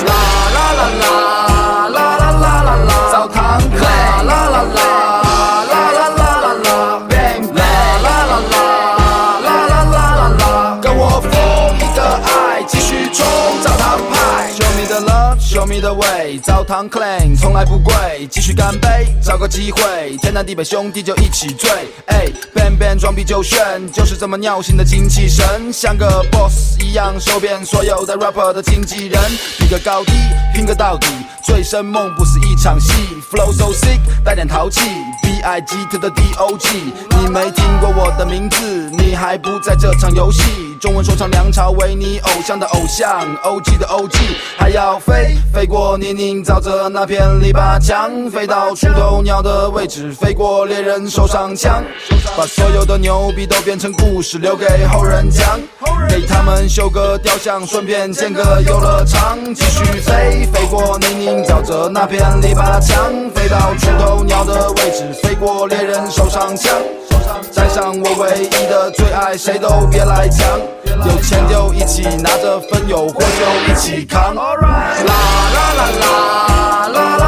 [0.07, 0.15] 啦
[0.55, 4.92] 啦啦啦啦啦啦啦啦，澡堂客啦啦啦
[15.63, 21.71] show me the way，澡堂 clean 从来不贵，继续干杯，找个机会，天南地北兄弟就一起醉。
[22.07, 23.59] 哎，ban ban 装逼就炫，
[23.93, 29.21] 就是这么尿性的精气神，像个 boss 一样收编所有的 rapper 的经纪人，
[29.59, 30.13] 比个高低，
[30.53, 31.07] 拼个到底，
[31.45, 32.93] 醉生梦不是一场戏
[33.31, 34.81] ，flow so sick 带点淘气
[35.23, 40.43] ，B I G to the D O G，你没听过我的名字，你还不在这场游戏。
[40.81, 44.17] 中文说唱梁朝伟，你偶像的偶像，OG 的 OG，
[44.59, 51.85] 还要飞飞过泥泞沼泽那片篱笆墙，飞到出头鸟的位置，飞过猎人手上枪，
[52.35, 55.61] 把所有的牛逼都变成故事，留给后人讲，
[56.09, 66.73] 给他们修个雕像，顺便建个游乐场，继续飞飞过泥泞沼泽那片篱笆墙，飞到出头鸟的位置，飞过猎人手上枪。
[67.55, 70.59] 带上我唯一的最爱谁都别来抢。
[71.07, 74.35] 有钱就一起拿着分有货就一起扛。
[74.35, 75.91] 啦啦啦
[76.93, 77.22] 啦啦。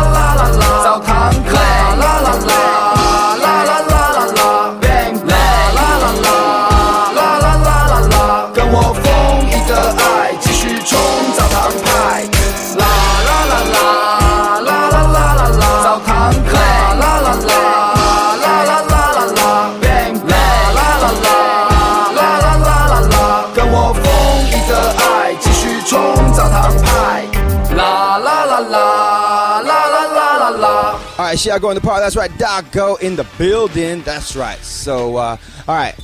[31.17, 32.01] All right, Shia go in the park.
[32.01, 32.31] That's right.
[32.39, 34.03] Doc go in the building.
[34.03, 34.59] That's right.
[34.63, 35.37] So, uh,
[35.67, 35.95] all right.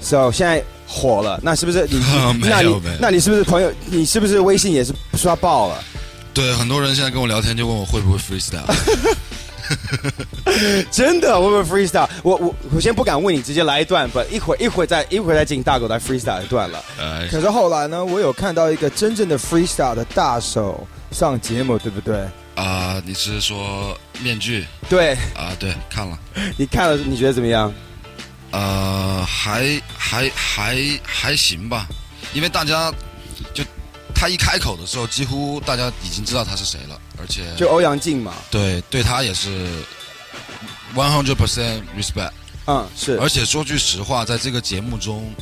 [0.00, 2.02] So 现在火了，那是不是你？
[2.48, 3.72] 那你那你是不是朋友？
[3.86, 5.82] 你是不是微信也是刷爆了？
[6.32, 8.64] 对，很多人现在跟我聊天就问我会不会 freestyle。
[10.90, 12.08] 真的，我们 freestyle。
[12.22, 16.82] 我我我先不敢问你，直接来一段，吧，一会一会再一会再进大狗来 freestyle 一段了。
[16.98, 22.24] 哎可是后来呢，我有看到一个真正的 freestyle 的大手上节目，对不对？
[22.60, 24.66] 啊、你是说面具？
[24.88, 26.18] 对啊、对，看了。
[26.58, 27.72] 你看了，你觉得怎么样？
[28.50, 31.86] 呃，还还还还行吧，
[32.34, 32.92] 因为大家
[33.54, 33.64] 就
[34.14, 38.34] 他一开口的时候，几乎大家已经知道他是谁了，而且就欧阳靖嘛。
[38.50, 39.66] 对对他也是
[40.94, 42.32] one hundred percent respect。
[42.66, 43.18] 嗯，是。
[43.20, 45.32] 而且说句实话，在这个节目中，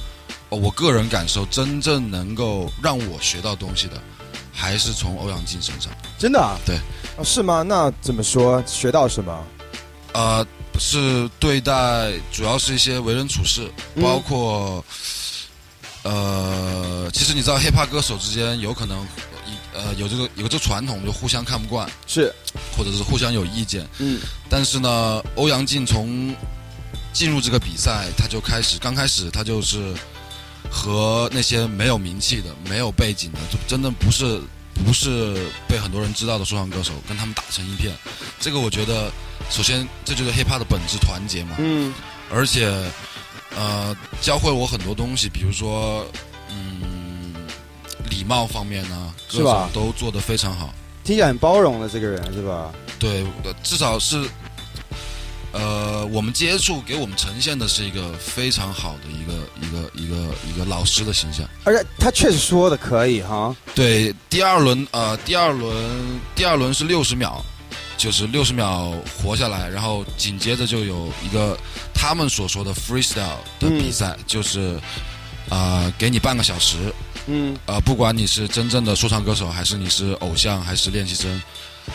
[0.50, 4.00] 哦我个人感受真正能够让我学到东西的，
[4.60, 5.92] 还是从欧阳靖身上。
[6.18, 6.58] 真的啊？
[6.66, 6.76] 对，
[7.16, 7.62] 哦，是吗？
[7.62, 8.60] 那怎么说？
[8.66, 9.44] 学到什么？
[10.14, 10.44] 呃，
[10.80, 14.84] 是对待，主要是一些为人处事，嗯包括，
[16.02, 18.98] 呃，其实你知道，hiphop 歌手之间有可能
[19.46, 22.34] 一呃有这个有这个传统，就互相看不惯，是，
[22.76, 23.86] 或者是互相有意见。
[23.98, 26.34] 嗯，但是呢，欧阳靖从
[27.12, 29.94] 进入这个比赛，他就开始，刚开始他就是
[30.70, 34.40] 和那些没有名气的、没有背景的，就真的不是
[34.84, 37.94] 不是被很多人知道的说唱歌手，跟他们打成一片。
[38.38, 39.10] 这个我觉得，
[39.50, 41.56] 首先这就是 hiphop 的本质，团结嘛。
[41.58, 41.92] 嗯，
[42.30, 42.70] 而且
[43.56, 46.06] 呃，教会我很多东西，比如说
[46.50, 47.34] 嗯，
[48.10, 50.72] 礼貌方面呢，各是吧种都做得非常好。
[51.02, 52.70] 听起来很包容的这个人是吧？
[52.98, 54.28] 对，呃至少是，
[55.52, 61.48] 呃，我们接触给我们呈现的是一个非常好的一个一个一个一个老师的形象。
[61.64, 63.54] 而且他确实说的可以哈。
[63.74, 67.42] 对，第二轮呃，第二轮第二轮是六十秒，
[67.96, 68.92] 就是六十秒
[69.22, 71.58] 活下来，然后紧接着就有一个
[71.94, 74.78] 他们所说的 freestyle 的比赛，就是
[75.48, 76.92] 呃给你半个小时，
[77.26, 81.42] 嗯，呃不管你是真正的说唱歌手，还是你是偶像，还是练习生，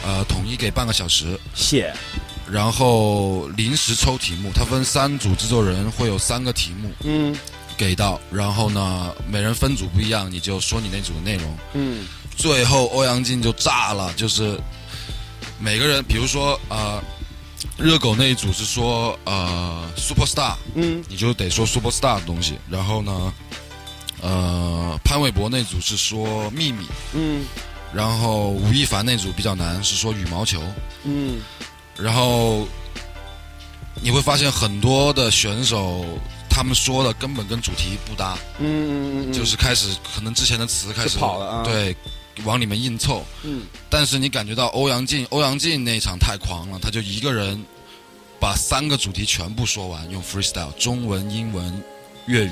[0.04, 1.40] 呃统一给半个小时。
[1.54, 1.94] 写，
[2.54, 7.36] 然后临时抽题目，它分三组制作人，会有三个题目，嗯。
[7.76, 12.06] 给到，然后呢每人分组不一样，你就说你那组的内容，嗯。
[12.38, 14.56] 最后欧阳靖就炸了，就是
[15.58, 17.02] 每个人，比如说呃，
[17.76, 22.60] 热狗那一组是说呃 super star，嗯，你就得说 super star 的东西。
[22.70, 23.34] 然后呢，
[24.22, 27.44] 呃，潘玮柏那组是说秘密，嗯。
[27.92, 30.62] 然后吴亦凡那组比较难，是说羽毛球。
[31.04, 31.42] 嗯
[31.98, 32.68] 然后
[34.02, 36.06] 你会发现很多的选手。
[36.56, 41.64] 他们说的根本跟主题不搭，嗯嗯嗯，就是开始可能之前的词开始跑了啊。
[41.64, 41.96] 对，
[42.44, 43.64] 往里面硬凑，嗯。
[43.90, 47.60] 但是你感觉到欧阳靖，欧阳靖那场太狂了，他就一个人
[48.40, 51.84] 把三个主题全部说完，用 freestyle，中文、英文、
[52.26, 52.52] 粤语。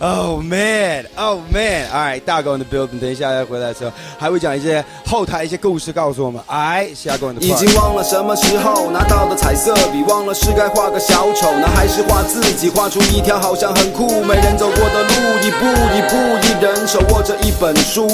[0.00, 1.88] Oh man, oh man!
[1.90, 3.00] All right，大狗 in the building。
[3.00, 6.42] 等一下回来的时候，还会讲一些后台一些故事，告诉我们。
[6.46, 16.16] 哎，下狗 in the 已经忘了什么时候拿到的彩色笔，忘了是该画个小丑呢，还是画自己，画出一条好像很酷没人走过的路，一步一步，
[16.46, 18.06] 一人手握着一本书，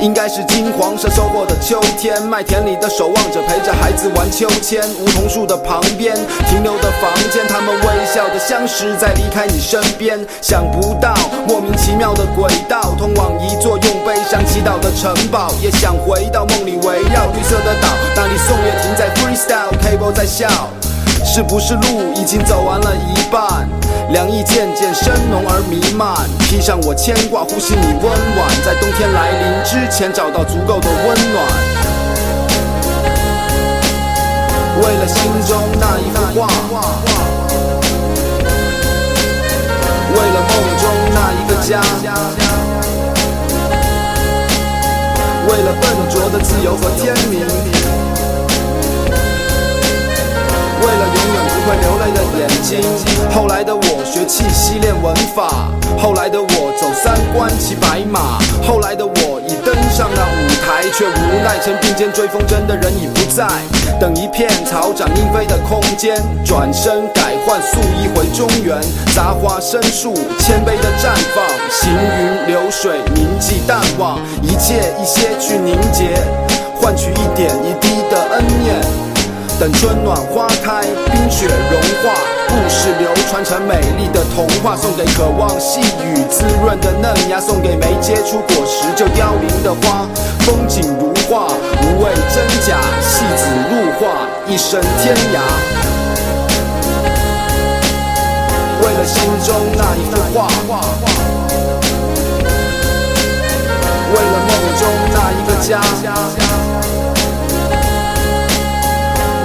[0.00, 6.16] 应该是金黄色收获的秋天，麦田里的守望者陪着孩子玩秋千，梧桐树的旁边
[6.48, 11.12] 停留的房间，他们微笑的相识在离开你身边，想不到
[11.48, 20.46] 莫名其妙的轨道通往一座用悲伤祈祷的城堡，也想回到梦里围绕绿色的岛，那里宋岳庭在 freestyle，Cable 在笑。
[21.24, 23.68] 是不是路已经走完了一半？
[24.12, 26.14] 凉意渐渐深浓而弥漫，
[26.48, 31.44] 披上我牵挂，呼吸你温婉，在冬天来临之前找到足够的温暖。
[34.78, 36.46] 为了心中那一幅画，
[40.16, 40.50] 为了梦
[40.80, 41.70] 中那一个家，
[45.46, 47.46] 为了笨拙的自由和天明。
[50.78, 52.70] 为了永远不会流泪的眼睛。
[53.30, 55.68] 后来的我学气息练文法，
[56.00, 59.35] 后来的我走三关骑白马，后来的我
[59.76, 63.46] 登上那舞台，却无奈曾并肩追风筝的人已不在。
[64.00, 68.80] 等一片草长莺飞的空间，转身改换素衣回中原，
[69.14, 76.16] 杂花生树，谦卑的绽放，行云流水，铭记淡忘，一切一些去凝结，
[76.80, 78.80] 换取一点一滴的恩念。
[79.60, 82.18] 等春暖花开，冰雪融化，
[82.48, 90.06] 故事流传成美丽的童话，送给渴望细雨滋润的嫩芽，送给没结出果实就凋零的花。
[90.40, 91.46] 风景如画，
[91.82, 95.40] 无畏真假，戏子入画，一生天涯。
[98.82, 100.48] 为了心中那一幅画，
[104.12, 104.82] 为了梦中
[105.12, 105.70] 那一个家。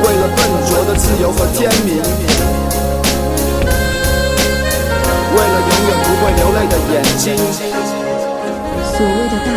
[0.03, 2.01] 为了笨拙的自由和天明，
[5.31, 7.25] 为了永远不会流泪的眼睛。
[8.93, 9.47] 所谓的大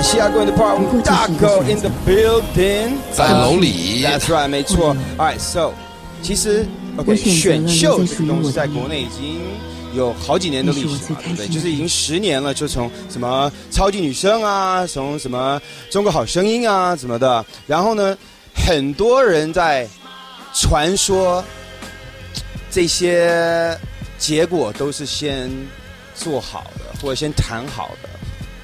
[0.00, 4.04] 时代 going to part with Daco in the building，在楼里。
[4.04, 4.96] That's right，没错。
[5.16, 5.72] Alright, so
[6.22, 9.40] 其实 OK 我选择了选秀这个东西在国内已经
[9.94, 11.48] 有好几年的历史嘛，对不对？
[11.48, 18.16] 就是已经十年了，就从什么超级女声啊，从什么中国好声音啊什么的，然后呢，
[18.54, 19.88] 很多人在
[20.52, 21.42] 传说
[22.70, 23.78] 这些
[24.18, 25.50] 结果都是先
[26.14, 28.08] 做好的，或者先谈好的。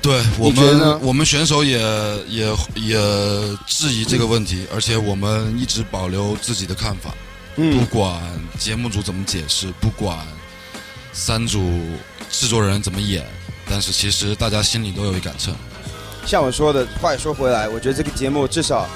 [0.02, 1.78] 对我们，我们选手也
[2.28, 2.98] 也也
[3.66, 7.14] 质疑这个问题，而且我们一直保留自己的看法。
[7.56, 8.20] 嗯不管
[8.58, 10.18] 节目组怎么解释，不管
[11.12, 11.80] 三组
[12.28, 13.24] 制作人怎么演，
[13.70, 15.54] 但是其实大家心里都有一杆秤。
[16.26, 18.88] 像我说的，话也说回来，我觉得这个节目至少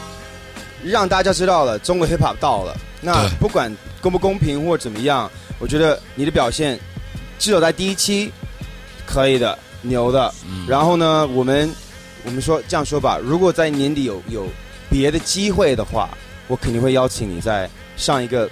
[0.83, 2.77] 让大家知道了中国 hip hop 到了。
[3.01, 6.79] 那不管公不公平或怎么样，我觉得你的表现
[7.39, 8.33] 至少在第一期
[9.07, 10.33] 可以的，牛的。
[10.67, 11.71] 然后呢，我们
[12.25, 14.47] 我们说这样说吧，如果在年底有有
[14.91, 16.11] 别的机会的话，
[16.47, 18.49] 我肯定会邀请你再上一个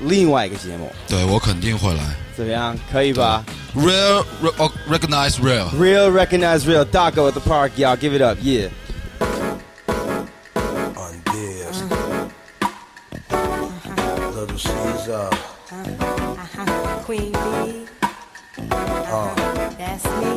[0.00, 2.14] 另外一个节目，对我肯定会来。
[2.36, 2.76] 怎么样？
[2.90, 3.44] 可以吧
[3.76, 8.38] Real, re- oh, recognize real.？Real recognize real, Dago at the park, y'all give it up,
[8.42, 8.70] yeah.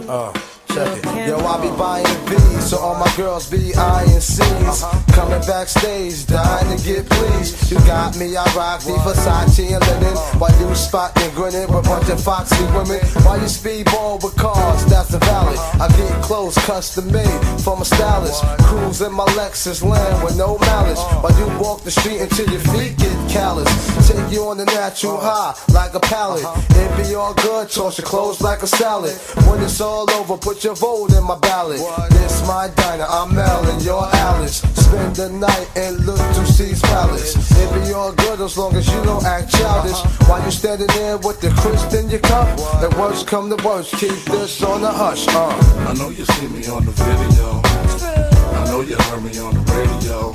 [0.10, 0.32] Uh,
[0.74, 1.28] check it.
[1.28, 4.84] Yo, I be buying V's, so all my girls be eyeing C's.
[5.16, 7.72] Coming backstage, dying to get pleased.
[7.72, 10.18] You got me, I rock the Versace and linen.
[10.38, 13.00] While you spotting, grinning with a bunch of foxy women.
[13.24, 15.58] While you speedball with cars, that's the valley.
[15.80, 18.44] I get clothes custom made from a stylist.
[18.68, 21.02] Cruise in my Lexus land with no malice.
[21.24, 23.70] While you walk the street until your feet get callous.
[24.10, 26.44] Take you on the natural high like a pallet.
[26.72, 29.16] It be all good, toss your clothes like a salad.
[29.48, 31.80] When it's all over, put your vote in my ballot.
[32.12, 34.62] This my diner, I'm Mel and you're Alice.
[34.74, 37.36] Spend the night and look to C's palace.
[37.52, 40.00] It be all good as long as you don't act childish.
[40.28, 42.48] While you standing there with the crisp in your cup.
[42.82, 45.28] The worst come to worst, keep this on the hush.
[45.28, 45.54] Uh.
[45.88, 47.62] I know you see me on the video.
[48.58, 50.32] I know you heard me on the radio.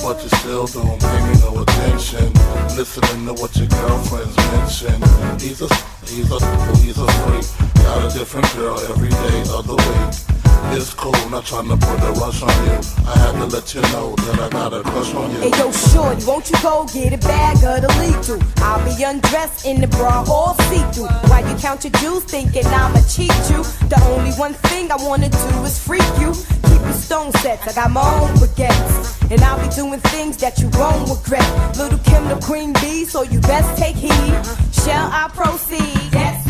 [0.00, 2.32] But you still don't pay me no attention.
[2.80, 4.96] Listening to what your girlfriends mention.
[5.38, 5.68] He's a,
[6.08, 6.40] he's a,
[6.80, 7.44] he's a freak.
[7.84, 10.39] Got a different girl every day of the week.
[10.72, 12.78] It's cool, not trying to put a rush on you.
[13.06, 15.38] I had to let you know that I got a crush on you.
[15.38, 18.40] Hey yo, shorty, won't you go get a bag of the lethal?
[18.62, 21.08] I'll be undressed in the bra all see-through.
[21.28, 23.64] While you count your jewels, thinking I'ma cheat you.
[23.88, 26.32] The only one thing I wanna do is freak you.
[26.68, 29.30] Keep your stone sets, I got my own baguettes.
[29.30, 31.48] And I'll be doing things that you won't regret.
[31.78, 34.34] Lil Kim the queen bee, so you best take heed.
[34.72, 36.12] Shall I proceed?
[36.12, 36.49] Yes.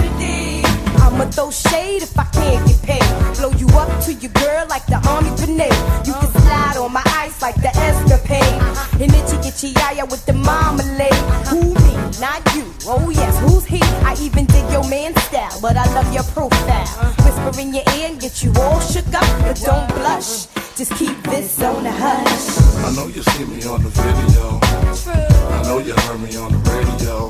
[1.21, 3.37] I'ma throw shade if I can't get paid.
[3.37, 5.77] Blow you up to your girl like the army grenade.
[6.07, 8.57] You can slide on my ice like the escapade.
[9.03, 11.13] And itchy itchy yaya with the marmalade.
[11.53, 11.95] Who me?
[12.25, 12.65] Not you.
[12.87, 13.83] Oh yes, who's he?
[14.01, 16.89] I even dig your man style, but I love your profile.
[17.21, 20.47] Whisper in your ear and get you all shook up, but don't blush.
[20.75, 22.49] Just keep this on the hush.
[22.83, 25.30] I know you see me on the video.
[25.61, 27.29] I know you heard me on the radio.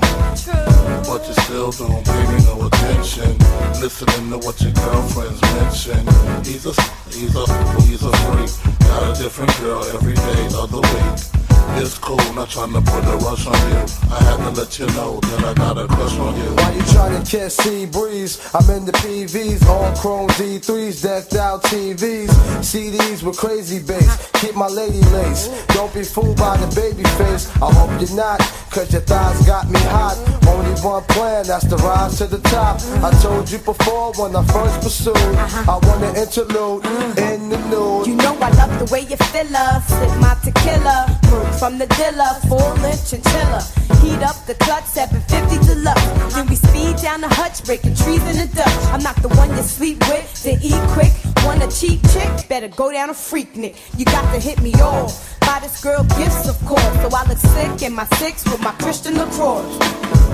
[1.02, 3.36] But you still don't pay me no attention.
[3.82, 6.06] Listening to what your girlfriends mention.
[6.44, 6.72] He's a,
[7.10, 7.44] he's a,
[7.82, 8.78] he's a freak.
[8.86, 11.59] Got a different girl every day of the week.
[11.76, 13.84] It's cool, not trying to put a rush on you.
[14.10, 16.50] I had to let you know that I got a crush on you.
[16.54, 21.34] While you trying to catch sea breeze, I'm in the PVs, all chrome D3s, decked
[21.34, 22.28] out TVs,
[22.60, 24.30] CDs with crazy bass.
[24.40, 25.48] Keep my lady lace.
[25.68, 27.50] Don't be fooled by the baby face.
[27.62, 28.40] I hope you're not,
[28.70, 30.16] cause your thighs got me hot.
[30.48, 32.80] Only one plan, that's the rise to the top.
[33.04, 36.84] I told you before when I first pursued, I want an interlude
[37.18, 38.06] in the nude.
[38.06, 39.86] You know I love the way you fill us.
[39.86, 43.60] Sip my tequila, work from the dealer, full length chinchilla.
[44.00, 46.34] Heat up the clutch, 750 deluxe.
[46.34, 48.80] Then we speed down the hutch, breaking trees in the Dutch.
[48.94, 51.12] I'm not the one you sleep with, to eat quick.
[51.44, 52.48] Want a cheap chick?
[52.48, 53.76] Better go down a Freaknik.
[53.98, 55.38] You got to hit me off.
[55.40, 56.94] Buy this girl gifts, of course.
[57.02, 59.60] So I look sick in my six with my Christian LaCroix.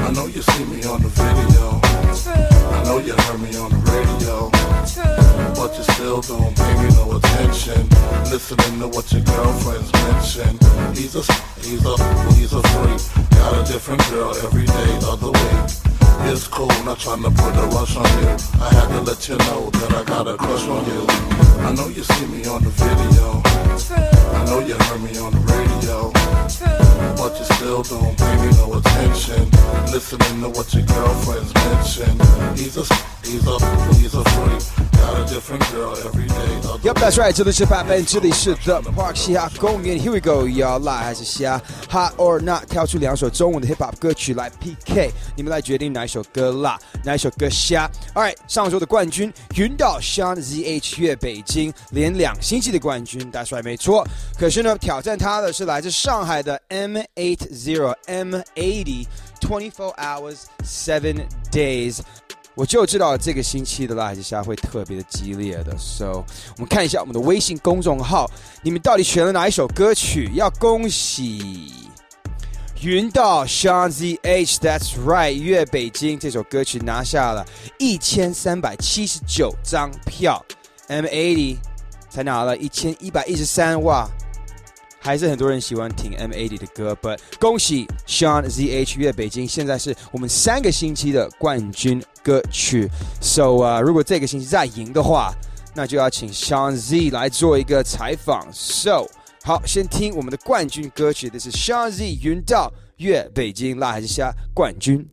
[0.06, 2.05] I know you see me on the video.
[2.28, 4.50] I know you heard me on the radio.
[5.54, 7.88] But you still don't pay me no attention.
[8.30, 10.58] Listening to what your girlfriends mention.
[10.94, 11.22] He's a,
[11.60, 11.94] he's a,
[12.34, 13.30] he's a freak.
[13.30, 15.86] Got a different girl every day of the week.
[16.32, 18.28] It's cool, not trying to put a rush on you.
[18.60, 21.06] I had to let you know that I got a crush on you.
[21.62, 23.42] I know you see me on the video.
[24.34, 26.35] I know you heard me on the radio.
[26.60, 29.50] But you still don't pay me no attention.
[29.92, 32.18] Listening to what your girlfriends mention.
[32.56, 32.84] He's a,
[33.24, 33.58] he's a,
[33.94, 34.62] he's a freak.
[34.96, 36.34] Got a different girl every day.
[36.82, 37.32] Yep, that's right.
[37.32, 39.98] 这里是 Pop and 这里是 The Park 嘻哈公园。
[39.98, 42.66] Here we go，要辣还是虾？Hot or not？
[42.68, 47.90] 挑出两首中文的 Hip Hop 歌曲来 PK，你们来决定哪一首歌辣，哪一首歌虾。
[48.14, 54.06] All right，上周的冠军云岛 Sean ZH 越北京，连两星期的冠军，That's right，没错。
[54.38, 59.06] 可是呢，挑战他的是来自上海的 M80 M80
[59.40, 61.98] 24 hours seven days。
[62.54, 66.24] 我就知道这个星期的辣还是虾会特别的激烈的，so
[66.56, 68.30] 我们看一下我们的微信公众号，
[68.62, 70.30] 你们到底选了哪一首歌曲？
[70.34, 71.70] 要恭喜
[72.80, 77.44] 云道 Shawn Z H，That's right，越北京这首歌曲拿下了
[77.78, 80.42] 一千三百七十九张票
[80.88, 81.58] ，M80
[82.08, 84.08] 才拿了一千一百一十三，哇！
[85.06, 92.90] 还是很多人喜欢听 M80 的歌，But 恭喜 Sean ZH 越北京，现在是我们三个星期的冠军歌曲。
[93.20, 95.32] So 啊、如果这个星期再赢的话，
[95.76, 98.48] 那就要请 Sean Z 来做一个采访。
[98.52, 99.06] So
[99.44, 105.08] 好，先听我们的冠军歌曲，This is Sean Z 云道越北京辣还是虾冠军。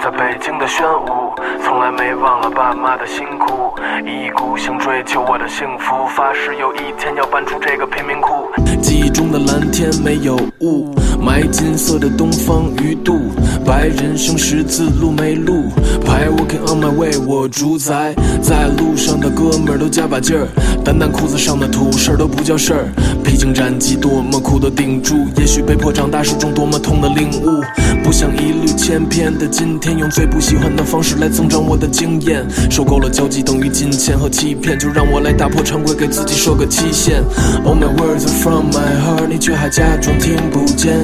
[0.00, 1.23] 在北京的宣武，
[1.64, 3.74] 从来没忘了爸妈的辛苦，
[4.06, 8.48] 一意孤行追求我的幸福，发誓有一天要搬出这个贫民窟。
[8.82, 13.30] 记忆中的蓝天没有雾，买金色的东方鱼肚，
[13.64, 15.64] 白人生十字路没路，
[16.04, 20.46] 排 walking on my way，我主宰，在路上的哥们儿都加把劲儿，
[20.84, 22.84] 单单裤子上的土事儿都不叫事儿，
[23.24, 27.62] 披荆斩棘多么苦都顶住，也许被迫长大是种多么痛的领悟，
[28.04, 37.22] 不想一缕千篇的今天，用最不喜欢的方式来增长我的经验，受够了交际等于金钱和欺骗，就让我来打破常规，给自己设个期限。
[37.64, 40.94] All my words are from my heart，你却还假装听不见。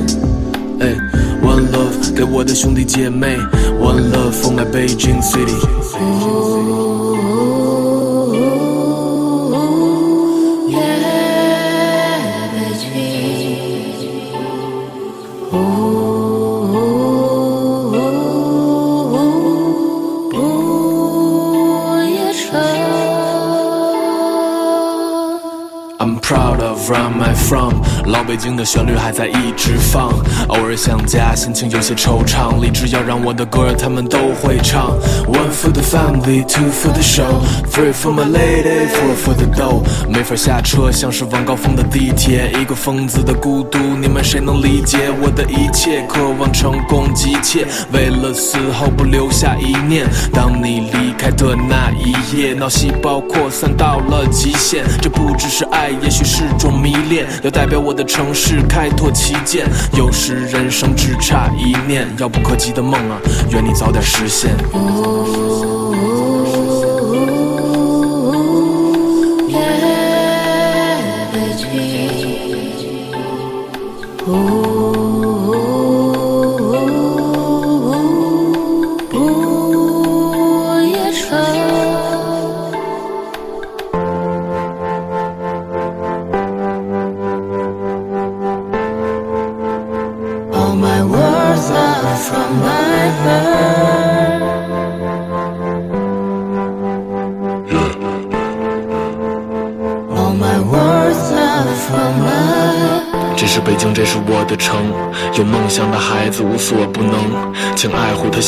[0.79, 0.95] 哎
[1.43, 3.37] ，One love 给我的兄弟姐妹
[3.81, 6.40] ，One love for my Beijing city。
[28.21, 30.11] 老北京的旋律还在一直放，
[30.49, 34.91] 偶尔想家，心情有些惆怅，立志要让我的歌他们都会唱。
[35.27, 37.41] One for the family, two for the show,
[37.73, 39.81] three for my lady, four for the dough。
[40.07, 46.07] 没法下车，像是晚高峰的地铁，一个疯子的孤独，你们谁能理解我的一切？
[46.07, 50.07] 渴望成功急切，为了死后不留下一念。
[50.31, 55.89] 当你离开的那一夜，脑细胞扩散到了极限，这不只是爱。
[56.03, 59.65] 也许是种迷恋，要代表我的城市开拓旗舰。
[59.97, 63.17] 有时人生只差一念，遥不可及的梦啊，
[63.53, 64.51] 愿你早点实现。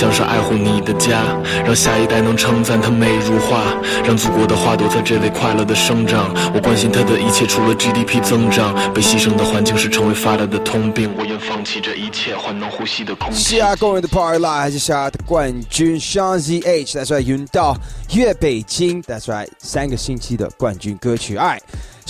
[0.02, 1.22] 像是爱护你的家，
[1.64, 3.62] 让下一代能称赞它美如画，
[4.04, 6.34] 让祖国的花朵在这里快乐的生长。
[6.52, 11.08] 我关心它的一切，除了 GDP 增长，被牺牲的环境是成为发达的通病。
[11.16, 13.38] 我愿放弃这一切，换能呼吸的空气。
[13.38, 17.76] 西亚公园的 Party Live 还是西亚的冠军 Sean ZH，That's right，云到
[18.12, 21.36] 粤北京，That's right，三个星期的冠军歌曲。
[21.36, 21.60] Alright，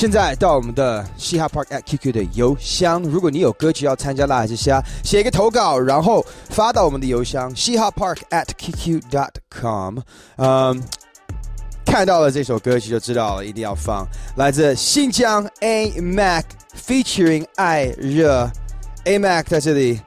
[0.03, 10.01] 现在到我们的嘻哈 Park at QQ 的邮箱，如果你有歌曲要参加辣还是虾，写一个投稿，然后发到我们的邮箱嘻哈 Park at qq dot com。
[10.39, 10.83] 嗯。
[11.87, 14.05] 看到了这首歌曲就知道了，一定要放。
[14.35, 16.47] 来自新疆 A Mac
[16.85, 18.51] featuring 爱热
[19.05, 20.01] ，A Mac 在这里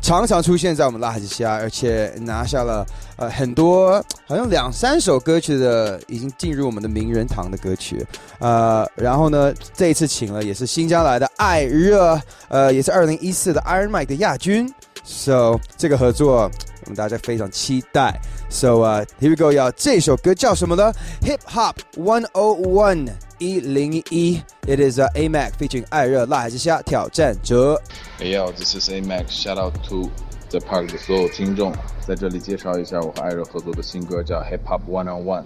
[0.00, 2.86] 常常出现在我们拉海之虾，而且拿下了
[3.22, 8.04] 呃很多，好像两三首歌曲的已经进入我们的名人堂的歌曲。
[8.40, 14.68] 呃，然后呢，这一次请了也是新疆来的艾热，呃，也是二零一四的 Iron Mike 的亚军。
[15.04, 16.50] So 这个合作
[16.84, 18.20] 我们大家非常期待。
[18.48, 20.92] So 呃、uh,，Here we go，要这首歌叫什么呢
[21.22, 23.08] ？Hip Hop One O One
[23.38, 27.80] 一零一，It is、uh, A Mac featuring 艾热辣还是虾挑战者。
[28.18, 29.26] Hey yo, this is A Mac.
[29.28, 30.10] Shout out to
[30.52, 31.72] the park 的所有听众，
[32.06, 35.44] 在这里介绍一下我和艾热合作的新歌，叫 Hip Hop One on One。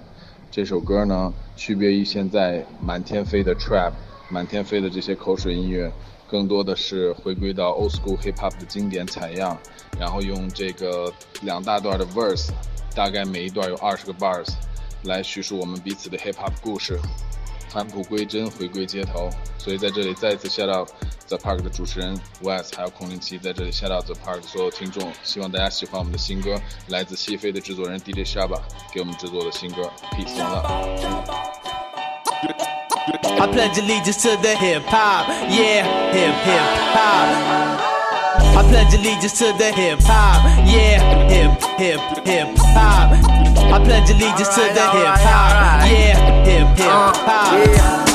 [0.50, 3.92] 这首歌呢，区别于现在满天飞的 trap、
[4.28, 5.92] 满天飞的这些口水音乐，
[6.28, 9.56] 更多的是回归到 old school hip hop 的经典采样，
[9.98, 12.50] 然后用这个两大段的 verse，
[12.94, 14.48] 大概每一段有二十个 bars，
[15.04, 16.98] 来叙述我们彼此的 hip hop 故事，
[17.68, 19.30] 返璞归真，回归街头。
[19.58, 20.88] 所以在这里再次 shout out
[21.28, 28.60] The Park 的主持人 Wes，还有孔令奇，在这里 shout out The Park 所有听众，希望大家喜欢我们的新歌，来自西非的制作人 DJ Shaba
[28.92, 30.66] 给我们制作的新歌，Peace and Love。
[33.38, 36.62] I pledge allegiance to the hip hop, yeah, hip hip
[36.94, 37.28] hop.
[38.56, 43.35] I pledge allegiance to the hip hop, yeah, hip hip hip hop.
[43.76, 46.16] I pledge allegiance to the hip hop, yeah,
[46.46, 48.06] hip hip uh, hop.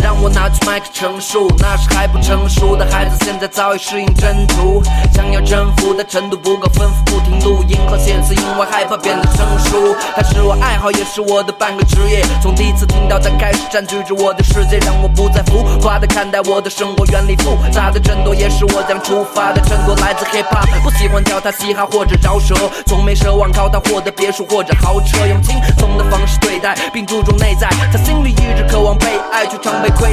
[0.00, 4.80] 让我拿起麦克陈述，那时还不成熟的孩子，现在早已适应征途。
[5.12, 9.96] 想要征服的程度不够丰富，不停录音和写词，因为害怕变得成熟。
[10.14, 12.24] 它是我爱好，也是我的半个职业。
[12.40, 19.96] 从第一次听到它开始占据着我的世界，让我不再浮夸的看待我的生活，原理复杂的争夺也是我将出发的衬托。
[19.96, 22.54] 来自 hip hop，不喜欢跳它嘻哈或者饶舌，
[22.86, 27.68] 从没奢望靠它获得别墅或者豪车，用轻松的方式对待，并注重内在。
[27.90, 30.11] 他心里一直渴望被爱，却常被亏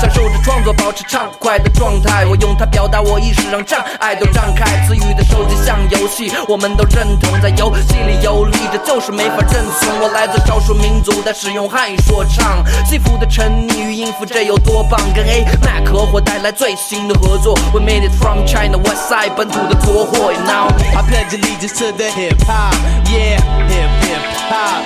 [0.00, 2.24] 享受着创作，保持畅快的状态。
[2.26, 4.64] 我用它表达我意识，让障碍都张开。
[4.86, 10.00] 词语的收集像游戏，我们都认同，在游戏里游历，这就是没法认怂。
[10.00, 15.00] 我来自少数民族，但使用汉语说唱，幸福的沉溺于音符，这有多棒？
[15.14, 20.32] 跟 A Mac 合伙带来最新的合作，We made it from China West Side，本土的国货。
[20.32, 22.74] Now I pledge allegiance to the hip hop,
[23.06, 24.82] yeah, hip hip hop.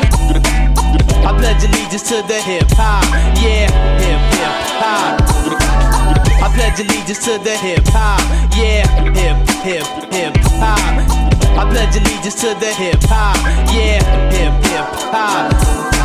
[1.25, 3.05] I pledge allegiance to the hip hop,
[3.37, 4.16] yeah, hip
[6.57, 8.19] pledge allegiance to the hip hop,
[8.57, 10.81] yeah, hip hip hip hop.
[11.59, 13.37] I pledge allegiance to the hip hop,
[13.75, 15.96] yeah, hip hip hop.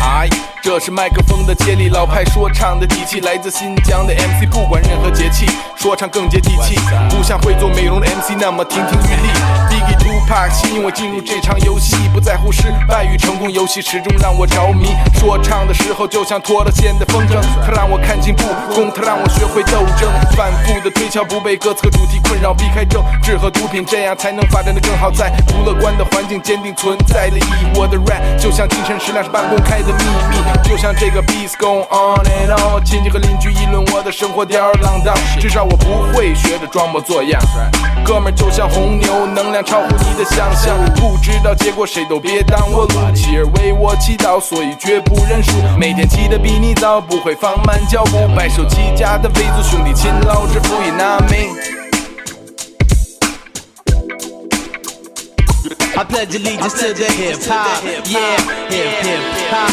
[0.00, 0.28] 哎，
[0.62, 6.78] 这是麦克风的接力，老派说唱的底气，来自新疆的 MC，不管任何节气，说唱更接地气，
[7.08, 9.28] 不像会做美容的 MC 那么亭亭玉立。
[9.70, 14.94] Biggie Tupac 吸引我进入这场游戏，不在乎失败与成功，游戏始终让我着迷。
[15.18, 18.44] 说唱的时候就像脱了线的风筝，它让我看清不
[18.74, 25.10] 公，它让我学会斗争，反复的推敲，不被歌词和主题困扰，避开政治和毒品，这样才能发展的更好。
[25.10, 27.66] 在不乐观的环境，坚定存在的意义。
[27.74, 32.84] 我的 rap 就像精神食粮，是半公开的秘密，就像这个 beats going on and on。
[32.84, 37.40] 亲戚和邻居议论我的生活吊儿郎当，至少我不会学着装模作样。
[38.04, 40.76] 哥们儿就像红牛，能量超乎你的想象。
[40.96, 43.14] 不知道结果，谁都别挡我路。
[43.14, 45.52] 妻儿为我祈祷，所以绝不认输。
[45.78, 48.28] 每天起得比你早，不会放慢脚步。
[48.36, 51.75] 白手起家的维族兄弟，勤劳致富也拿命。
[56.08, 58.40] Pledge allegiance to the hip hop, yeah,
[58.70, 59.72] hip hip hop.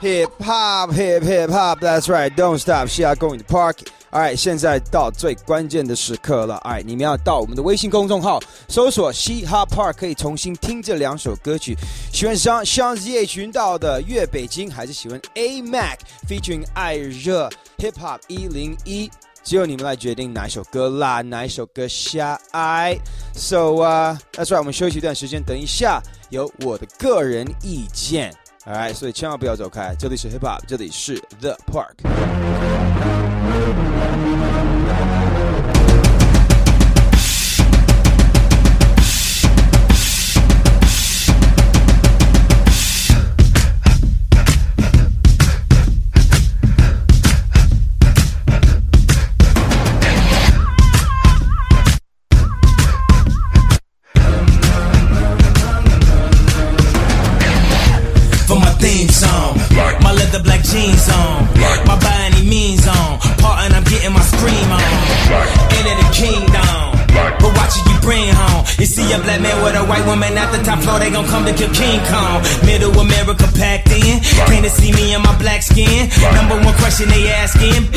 [0.00, 2.34] Hip hop, hip hip hop, that's right.
[2.34, 3.78] Don't stop, she are going to park.
[4.12, 6.60] Alright，现在到最关键的时刻了。
[6.64, 11.76] Alright，你们要到我们的微信公众号搜索“嘻哈 Park”，可以重新听这两首歌曲。
[12.12, 19.10] 喜欢上像 ZH 群岛的《粤北京》，还是喜欢 A Mac featuring 爱热 Hip Hop 一零一？
[19.46, 22.98] 只有你们来决定哪一首歌啦，哪一首歌下爱。
[23.32, 28.34] So 啊、那出来我们休息一段时间，等一下有我的个人意见。
[28.64, 31.94] Alright，所以千万不要走开，这里是 Hip Hop，这里是 The Park。
[70.98, 72.42] They gon' come to kill King Kong.
[72.64, 73.85] Middle America packed
[74.44, 76.12] Came to see me in my black skin.
[76.36, 77.88] Number one question they asking.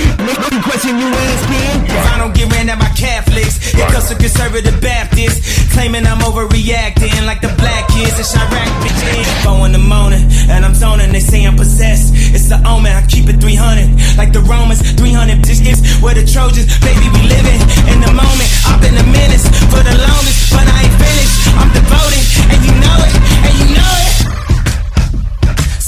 [0.64, 1.92] Question you asking?
[1.92, 5.68] If I don't get ran at by Catholics, it comes to conservative Baptists.
[5.74, 9.28] Claiming I'm overreacting like the black kids in Chiraq, bitch.
[9.44, 12.14] Four in the morning, and I'm zoning, they say I'm possessed.
[12.32, 14.18] It's the omen, I keep it 300.
[14.18, 15.84] Like the Romans, 300 bitches.
[16.02, 17.60] Where the Trojans, baby, we living
[17.92, 18.50] in the moment.
[18.64, 21.36] I've been a menace for the longest, but I ain't finished.
[21.60, 23.14] I'm devoted, and you know it,
[23.44, 24.19] and you know it.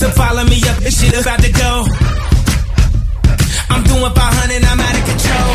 [0.01, 1.85] So follow me up, this shit about to go.
[3.69, 5.53] I'm doing 500, I'm out of control.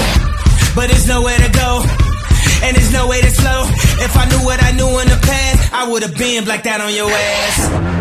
[0.77, 1.83] But there's nowhere to go.
[2.63, 3.67] And there's no way to slow.
[4.07, 6.81] If I knew what I knew in the past, I would have been like that
[6.81, 7.97] on your ass.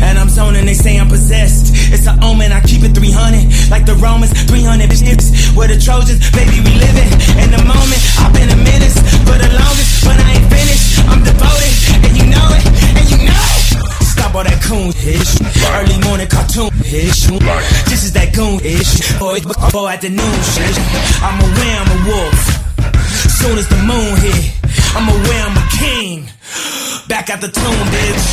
[0.00, 1.77] And I'm zoning, they say I'm possessed.
[1.92, 3.70] It's an omen, I keep it 300.
[3.70, 5.32] Like the Romans, 300 bitches.
[5.56, 7.10] Where the Trojans, baby, we living
[7.40, 8.00] in the moment.
[8.20, 11.02] I've been a menace for the longest, but I ain't finished.
[11.08, 11.74] I'm devoted,
[12.04, 12.64] and you know it,
[12.96, 14.04] and you know it.
[14.04, 15.40] Stop all that coon ish.
[15.72, 17.26] Early morning cartoon ish.
[17.88, 19.18] This is that goon ish.
[19.18, 20.76] Boy, before afternoon shit.
[21.24, 22.58] I'm aware I'm a wolf.
[23.38, 24.50] Soon as the moon hit,
[24.98, 26.26] I'm aware I'm a king.
[27.06, 28.24] Back at the tomb, bitch.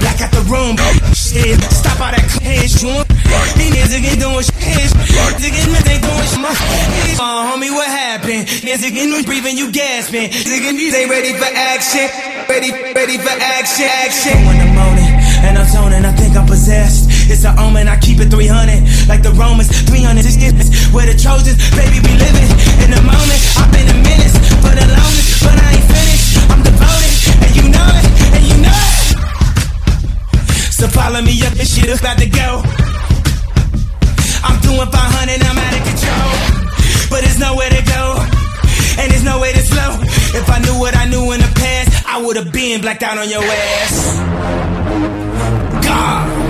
[0.00, 0.78] Back at the room,
[1.12, 1.58] shit.
[1.74, 2.70] Stop all that shit.
[3.58, 4.88] These niggas ain't doing shit.
[5.42, 6.38] Niggas ain't doing shit.
[6.38, 6.54] My
[7.18, 8.46] Uh, homie, what happened?
[8.62, 10.30] Niggas ain't breathing, you gasping.
[10.30, 12.06] Niggas ain't ready for action.
[12.48, 14.38] Ready, ready for action, action.
[14.46, 15.10] In the morning,
[15.42, 17.10] and I'm zoning, I think I'm possessed.
[17.28, 19.08] It's an omen, I keep it 300.
[19.08, 20.38] Like the Romans, 300 is
[20.94, 22.50] Where the Trojans, baby, we living.
[22.86, 24.35] In the moment, I've been a menace
[27.56, 29.16] you know it, and you know it.
[30.72, 32.62] So follow me up, this shit is about to go.
[34.44, 36.32] I'm doing 500, I'm out of control.
[37.10, 38.04] But there's nowhere to go,
[39.00, 39.90] and there's no way to slow.
[40.38, 43.18] If I knew what I knew in the past, I would have been blacked out
[43.18, 44.16] on your ass.
[45.84, 46.45] God.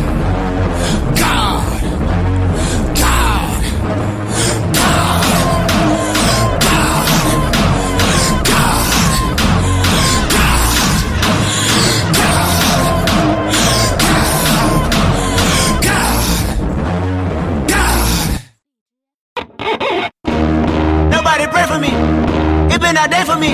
[23.39, 23.51] Me.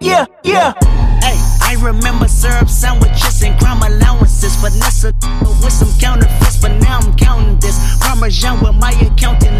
[0.00, 0.72] Yeah, yeah.
[1.20, 4.56] Hey, I remember syrup sandwiches and crime allowances.
[4.56, 5.12] Vanessa
[5.62, 7.78] with some counterfeits, but now I'm counting this.
[8.00, 9.59] Parmesan with my accountant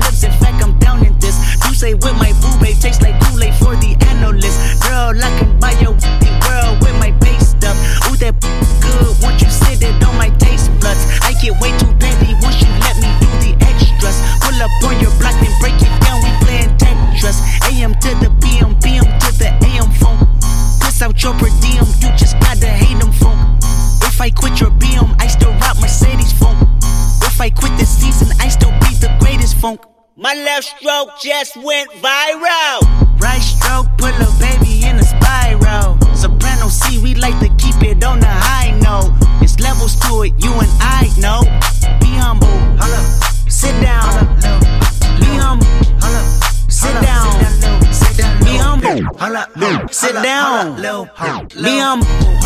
[31.21, 32.81] just went viral.
[33.21, 35.99] Right stroke put a baby in a spiral.
[36.15, 39.13] Soprano C, we like to keep it on the high note.
[39.43, 41.43] It's levels to it, you and I know.
[42.01, 42.47] Be humble,
[42.81, 43.03] holla.
[43.51, 44.37] Sit down,
[45.21, 45.67] be humble,
[46.01, 46.23] holla.
[46.71, 49.47] Sit down, be humble, holla.
[49.93, 52.40] Sit down, be humble,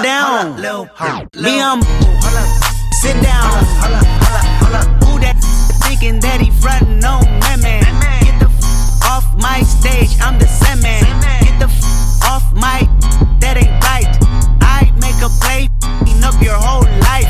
[0.00, 0.56] sit down,
[1.32, 1.86] be humble,
[2.92, 3.64] sit down.
[5.04, 5.36] Who that
[5.84, 7.84] thinking that he frontin' on me, man?
[8.24, 11.04] Get the f off my stage, I'm the same man.
[11.44, 11.84] Get the f
[12.24, 12.88] off my,
[13.40, 14.08] that ain't right.
[14.62, 17.28] I make a play, f***ing up your whole life.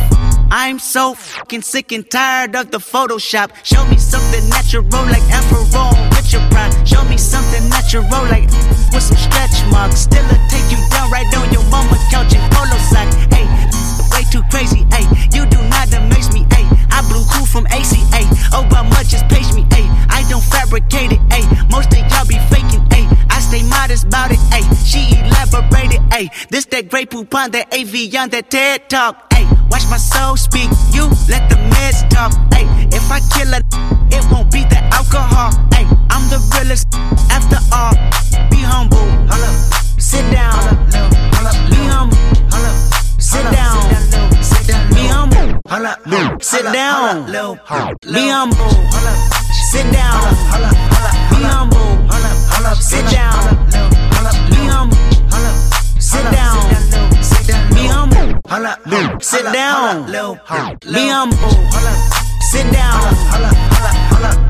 [0.53, 1.15] I'm so
[1.51, 3.51] fucking sick and tired of the Photoshop.
[3.65, 5.27] Show me something natural like
[6.15, 6.71] with your pride.
[6.87, 8.47] Show me something natural like
[8.95, 10.07] with some stretch marks.
[10.07, 13.11] Still a take you down right on your mama couch in polo sock.
[13.35, 13.51] Hey,
[14.15, 14.87] way too crazy.
[14.95, 15.03] Hey,
[15.35, 16.47] you do not amaze me.
[16.55, 18.23] Hey, I blew cool from ACA.
[18.55, 19.67] Oh, but much just page me.
[19.75, 21.21] Hey, I don't fabricate it.
[21.35, 22.87] Hey, most of y'all be faking.
[22.95, 24.39] Hey, I stay modest about it.
[24.55, 25.99] Hey, she elaborated.
[26.13, 29.30] Hey, this that Grey Poupon that AV on that TED talk.
[29.71, 30.71] Watch my soul speak.
[30.93, 32.33] You let the meds talk.
[32.53, 33.63] Hey, if I kill her,
[34.11, 35.51] it won't be the alcohol.
[35.73, 36.89] Hey, I'm the realest
[37.31, 37.95] after all.
[38.51, 39.07] Be humble.
[39.31, 39.51] Holla.
[39.99, 40.59] Sit down.
[41.71, 42.19] Be humble.
[43.19, 43.79] Sit down.
[44.95, 45.61] Be humble.
[46.41, 47.27] Sit down.
[47.27, 48.61] Be humble.
[49.71, 50.37] Sit down.
[51.31, 51.91] Be humble.
[52.81, 53.67] Sit down.
[54.51, 55.10] Be humble.
[58.51, 59.21] Humble.
[59.21, 60.07] Sit down.
[60.83, 61.51] Be humble.
[62.51, 64.50] Sit down.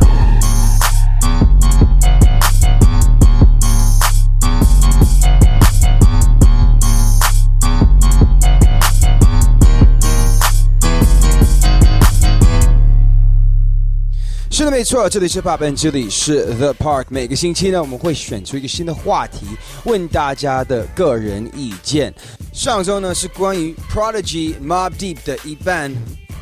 [14.60, 17.06] 是的，没错，这里是 Pop and 这里是 The Park。
[17.08, 19.46] 每个星期呢，我们会选出一个新的话题，
[19.84, 22.12] 问大家的个人意见。
[22.52, 25.90] 上周呢是关于 Prodigy Mob Deep 的一半。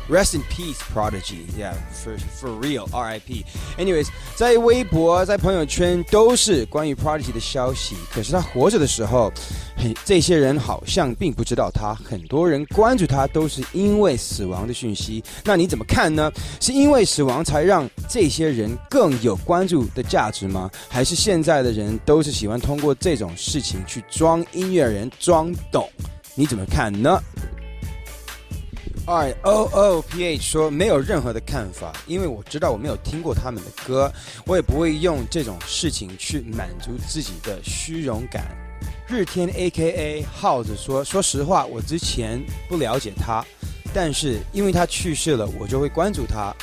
[0.09, 1.45] Rest in peace, Prodigy.
[1.55, 3.45] Yeah, for for real, R.I.P.
[3.77, 7.95] Anyways，在微博、在朋友圈都是关于 Prodigy 的消息。
[8.11, 9.31] 可是他活着的时候，
[9.77, 11.93] 嘿，这些人好像并不知道他。
[11.93, 15.23] 很多人关注他都是因为死亡的讯息。
[15.43, 16.31] 那你怎么看呢？
[16.59, 20.71] 是因为死亡才让这些人更有关注的价值吗？
[20.87, 25.87] 还是现在的人都是喜欢通过这种事情去装音乐人、装懂？
[26.33, 27.21] 你怎么看呢
[29.09, 34.11] i o o p h 说没有任何的看法，因为我知道我没有听过他们的歌，
[34.45, 38.45] 我也不会用这种事情去满足自己的虚荣感。
[39.07, 43.43] 日天 A K A 耗子说，说实话，我之前不了解他，
[43.91, 46.53] 但是因为他去世了，我就会关注他。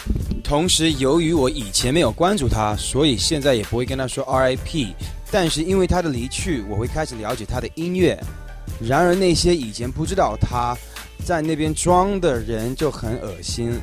[0.45, 4.95] 同时，由于我以前没有关注他，所以现在也不会跟他说 R.I.P。
[5.33, 8.17] 但是因为他的离去，我会开始了解他的音乐。
[8.81, 10.77] 然而那些以前不知道他
[11.27, 13.77] 在那边装的人就很恶心。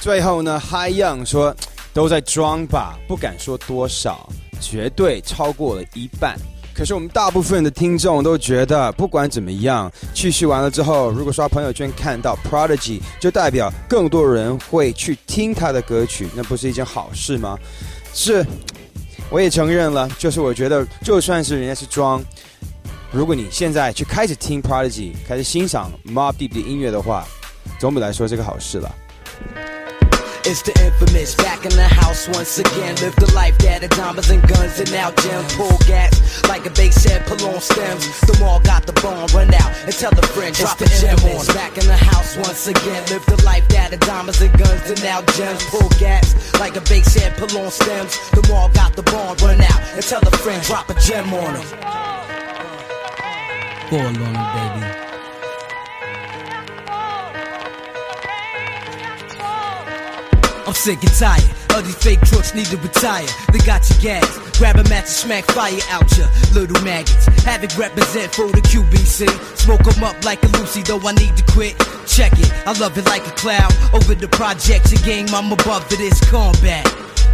[0.00, 1.54] 最后呢，Hi Young 说
[1.94, 4.28] 都在装吧，不敢说多少，
[4.60, 6.36] 绝对超过了一半。
[6.74, 17.56] 可是我们大部分的听众都觉得，不管怎么样，去世完了之后，如果刷朋友圈看到 Prodigy，就代表更多人会去听他的歌曲，那不是一件好事吗？
[18.12, 18.44] 是，
[19.30, 22.20] 我也承认了，就是我觉得，就算是人家是装，
[23.10, 27.26] 如果你现在去开始听 Prodigy，开始欣赏 Mobb Deep 的音乐的话，
[27.80, 28.94] 总体来说是个好事了。
[30.44, 32.94] It's the infamous back in the house once again.
[33.00, 35.56] Live the life that of diamonds and guns and now gems.
[35.56, 36.12] Pull gas
[36.48, 38.04] like a big head, pull on stems.
[38.26, 41.18] The mall got the bomb, run out and tell the friend drop it's the gem
[41.32, 41.46] on.
[41.54, 43.04] Back in the house once again.
[43.08, 45.64] Live the life that of diamonds and guns and now gems.
[45.70, 48.16] Pull gas like a big head, pull on stems.
[48.32, 51.54] The mall got the bomb, run out and tell the friend drop a gem on
[51.54, 51.64] them.
[53.90, 54.86] On him, baby.
[60.66, 61.42] I'm sick and tired
[61.74, 63.26] of these fake crooks need to retire.
[63.50, 64.58] They got your gas.
[64.58, 67.24] Grab a match and smack fire out ya, little maggots.
[67.44, 69.26] Havoc represent for the QBC.
[69.56, 71.74] Smoke 'em up like a Lucy, though I need to quit.
[72.06, 73.72] Check it, I love it like a cloud.
[73.94, 76.84] Over the projects, your game, I'm above this combat.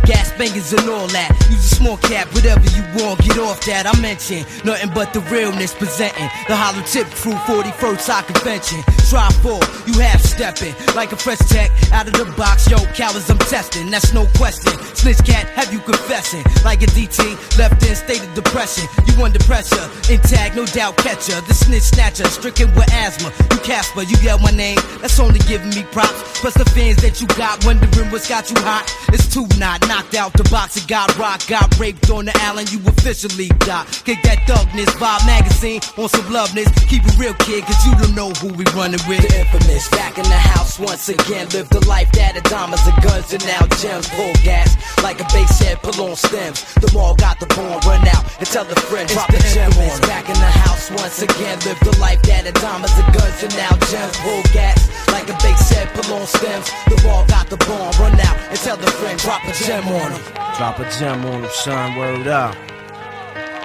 [0.06, 1.30] Gas bangers and all that.
[1.50, 3.86] Use a small cap, whatever you want, get off that.
[3.86, 6.28] I mention nothing but the realness presenting.
[6.48, 8.80] The hollow tip crew, 41st side convention.
[9.14, 12.68] Try for you half stepping like a fresh tech out of the box.
[12.68, 14.72] Yo, cowards, I'm testing, that's no question.
[14.96, 17.22] Snitch cat, have you confessing like a DT
[17.56, 18.88] left in state of depression?
[19.06, 21.40] You under pressure, intact, no doubt catcher.
[21.46, 23.30] The snitch snatcher, stricken with asthma.
[23.52, 26.40] You Casper, you yell my name, that's only giving me props.
[26.40, 28.90] Plus the fans that you got, wondering what's got you hot.
[29.14, 32.72] It's too not knocked out the box, it got rock, got raped on the island.
[32.72, 33.86] You officially die.
[34.04, 36.68] Kick that thugness, Vibe magazine on some loveness.
[36.90, 39.22] Keep it real, kid, cause you don't know who we running with.
[39.24, 41.48] The infamous, back in the house once again.
[41.50, 44.08] Live the life that of diamonds and guns and now gems.
[44.10, 46.64] Pull gas like a bass head, pull on stems.
[46.74, 50.00] The mall got the bomb, run out and tell the friend, drop the gem on.
[50.08, 51.58] Back in the house once again.
[51.64, 54.16] Live the life that of diamonds and guns and now gems.
[54.24, 54.78] Pull gas
[55.12, 56.68] like a bass head, pull on stems.
[56.88, 60.12] The mall got the bomb, run out and tell the friend, drop a gem on
[60.12, 60.22] him.
[60.56, 62.56] Drop a gem on him, son, word up.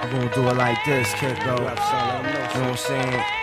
[0.00, 1.56] I'm gonna do it like this, kid, go.
[1.56, 3.39] You know what I'm saying?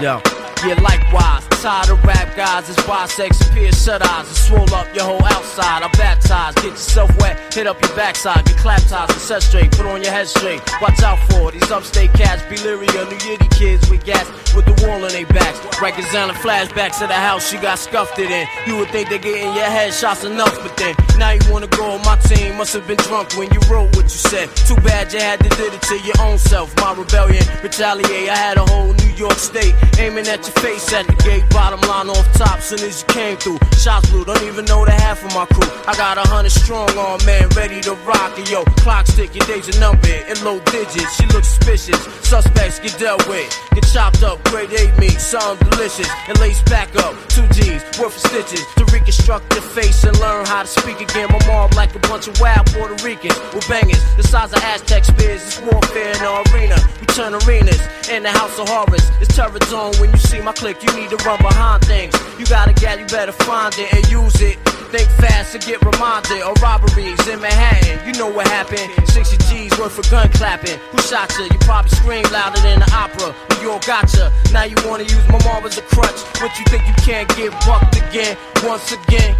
[0.00, 0.22] Yo.
[0.66, 1.51] Yeah, likewise.
[1.62, 5.24] Tired of rap guys, it's why sex appears shut eyes and swole up your whole
[5.26, 5.84] outside.
[5.84, 9.70] I baptize, get yourself wet, hit up your backside, get clap ties and set straight,
[9.70, 10.60] put on your head straight.
[10.82, 14.26] Watch out for these upstate cats, Beliria, New Yiddy kids with gas
[14.56, 15.60] with the wall on their backs.
[15.80, 18.44] Records on the flashbacks of the house she got scuffed it in.
[18.66, 21.92] You would think they're getting your head shots enough, but then now you wanna go
[21.92, 22.56] on my team.
[22.56, 24.48] Must have been drunk when you wrote what you said.
[24.66, 26.74] Too bad you had to did it to your own self.
[26.78, 28.28] My rebellion, retaliate.
[28.28, 31.44] I had a whole New York State aiming at your face at the gate.
[31.52, 33.58] Bottom line off top, soon as you came through.
[33.78, 35.68] Shots blew, don't even know the half of my crew.
[35.86, 38.38] I got a hundred strong on man, ready to rock.
[38.38, 41.16] And yo, clock stick, your days are numbered in low digits.
[41.16, 42.00] She looks suspicious.
[42.26, 44.42] Suspects get dealt with, get chopped up.
[44.44, 46.08] Grade A meat, something delicious.
[46.28, 50.46] And lace back up, two G's worth of stitches to reconstruct your face and learn
[50.46, 51.28] how to speak again.
[51.30, 55.04] My mom like a bunch of wild Puerto Ricans with bangers the size of Aztec
[55.04, 55.42] spears.
[55.44, 56.76] It's warfare in the arena.
[57.00, 59.04] We turn arenas in the house of horrors.
[59.20, 60.82] It's terror zone when you see my click.
[60.82, 62.14] You need to run behind things.
[62.38, 64.56] You got a gal, you better find it and use it.
[64.92, 68.06] Think fast to get reminded of robberies in Manhattan.
[68.06, 68.88] You know what happened.
[69.08, 70.78] 60 G's worth of gun clapping.
[70.92, 71.44] Who shot you?
[71.44, 73.34] You probably scream louder than the opera.
[73.56, 74.30] New York gotcha.
[74.52, 76.20] Now you wanna use my mom as a crutch.
[76.40, 78.36] What you think you can't get bucked again?
[78.64, 79.34] Once again.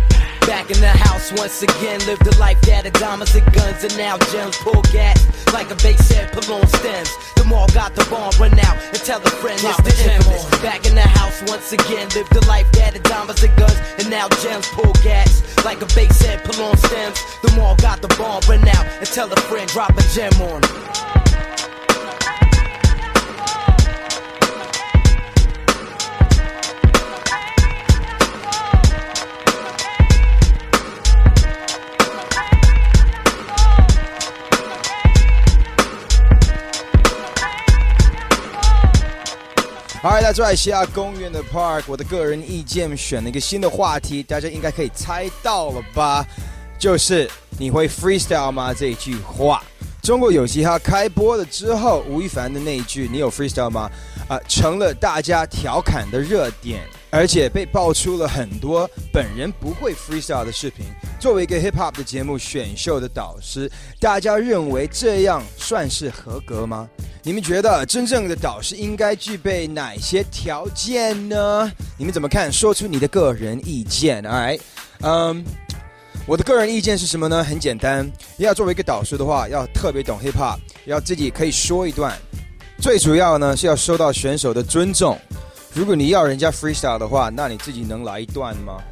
[0.46, 3.96] Back in the house once again, live the life that of diamonds and guns and
[3.96, 4.56] now gems.
[4.58, 7.10] Pull gas like a bass head, pull on stems.
[7.36, 10.44] The mall got the bomb, run out and tell a friend it's the infamous.
[10.60, 14.10] Back in the house once again, live the life that of diamonds and guns and
[14.10, 14.66] now gems.
[14.68, 17.22] Pull gas like a bass head, pull on stems.
[17.42, 20.62] The mall got the bomb, run out and tell a friend, drop a gem on
[20.62, 20.81] him.
[40.02, 46.26] Alright，来自爱西亚公园的 Park，我的个人意见选了一个新的话题，大家应该可以猜到了吧？
[46.76, 48.74] 就是你会 freestyle 吗？
[48.74, 49.62] 这一句话，
[50.02, 53.88] 中国有嘻哈开播了之后，吴亦凡的那一句“你有 freestyle 吗？”
[54.26, 56.82] 啊、成了大家调侃的热点。
[57.10, 60.86] 而且被爆出了很多本人不会 freestyle 的视频。
[61.22, 63.70] 作为一个 hip hop 的节目选秀的导师，
[64.00, 66.88] 大家认为这样算是合格吗？
[67.22, 71.70] 你们觉得真正的导师应该具备哪些条件呢？
[71.96, 72.52] 你们怎么看？
[72.52, 74.20] 说出你的个人意见。
[74.24, 74.58] 来，
[75.02, 75.44] 嗯，
[76.26, 77.44] 我的个人意见是什么呢？
[77.44, 82.18] 很简单，要作为一个导师的话，要特别懂 hip hop，要自己可以说一段。
[82.80, 85.16] 最主要呢是要受到选手的尊重。
[85.72, 88.82] 如果你要人家 freestyle 的话，那你自己能来一段吗？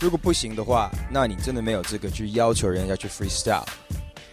[0.00, 3.62] 如果不行的话，那你真的没有资格去要求人家去 freestyle。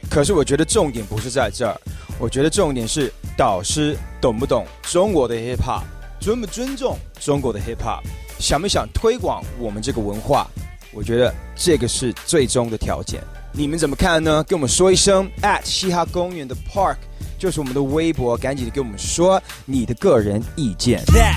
[0.09, 1.77] 可是我觉得重点不是在这儿，
[2.17, 5.83] 我觉得重点是导师懂不懂中国的 hip hop，
[6.21, 8.01] 尊不尊重中国的 hip hop，
[8.39, 10.47] 想不想推广我们这个文化？
[10.93, 13.21] 我觉得这个是最终的条件。
[13.51, 14.41] 你们怎么看呢？
[14.45, 16.95] 跟我们说一声 at 嘻哈公园的 park
[17.37, 21.03] 就是我们的微博，赶紧的跟我们说你的个人意见。
[21.05, 21.35] Yeah,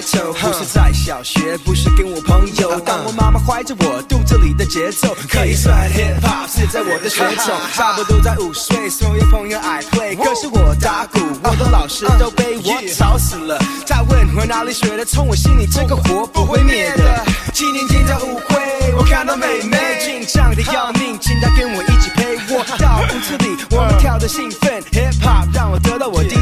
[0.00, 2.80] 开头，不是在小学，不是跟我朋友。
[2.80, 7.54] 当我妈妈怀着我肚子里的节奏，可以算 hip hop 是在我的血统。
[7.74, 13.58] 差不多在午睡，所有朋友爱 play，可是我打鼓，我的老师都被我吵死了。
[13.84, 17.24] 再问我哪里学的，从我心里这个火不会灭的。
[17.52, 26.36] 七年前在舞会，我看到妹妹紧张的要命，请她跟我一起陪我到屋子里，我们跳的兴奋，hip hop 让我得到我第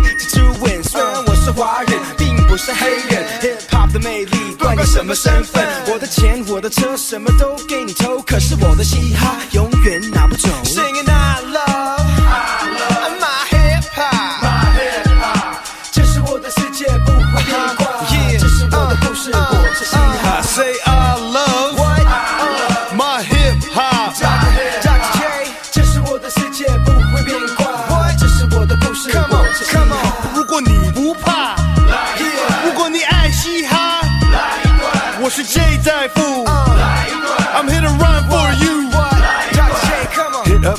[4.88, 5.62] 什么身份，
[5.92, 9.67] 我的钱我的车什么都给你偷，可是我的嘻哈永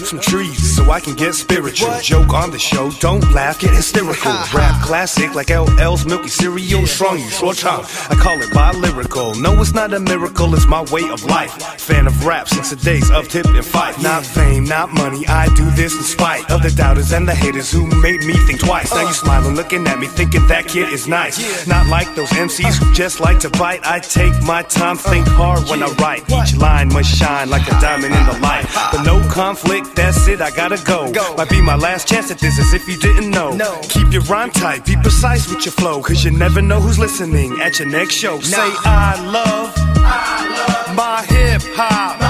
[0.10, 1.92] some trees so I can get spiritual.
[2.02, 4.32] Joke on the show, don't laugh, get hysterical.
[4.54, 7.84] Rap classic like LL's Milky Cereal, strong you 说唱.
[8.10, 9.36] I call it bi lyrical.
[9.36, 11.52] No, it's not a miracle, it's my way of life.
[11.80, 14.02] Fan of rap since the days of Tip and Fight.
[14.02, 17.72] Not fame, not money, I do this in spite of the doubters and the haters
[17.72, 18.92] who made me think twice.
[18.94, 19.24] Now you uh.
[19.24, 21.68] smiling, looking at me, thinking that kid is nice.
[21.68, 23.82] Not like those MCs who just like to bite.
[23.84, 25.12] I take my time, uh.
[25.12, 26.24] think hard when I write.
[26.30, 28.66] Each line must shine like a diamond in the light.
[28.92, 31.36] But no conflict, that's it, I gotta go.
[31.36, 33.52] Might be my last chance at this, as if you didn't know.
[33.52, 33.80] No.
[33.84, 37.60] Keep your rhyme tight, be precise with your flow, cause you never know who's listening
[37.62, 38.40] at your next show.
[38.42, 42.29] Say, I love, my hip hop.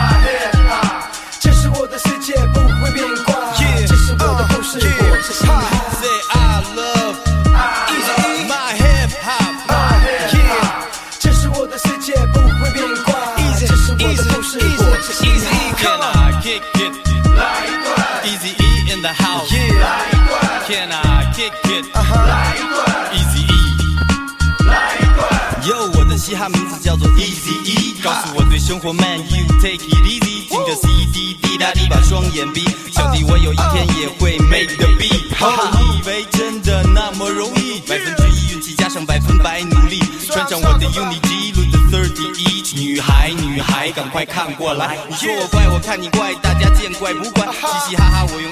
[19.00, 19.50] In the house.
[19.52, 20.68] Yeah.
[20.68, 21.86] Can I kick it?
[23.16, 23.56] Easy E.
[25.66, 35.32] Yo，我的嘻哈名字叫做 Easy E，告诉我对生活 Man you take it easy，听着 CD 滴答滴把双眼闭，小弟我有一天也会 make the beat。
[35.40, 37.80] 哦，你以为真的那么容易？
[37.88, 42.76] 百分之一运气加上百分百努力，穿上我的 Uni G，录的 thirty each。
[42.76, 48.52] 女孩女孩赶快看过来，你说我怪，我看你怪，大家见怪不怪，嘻嘻哈哈我用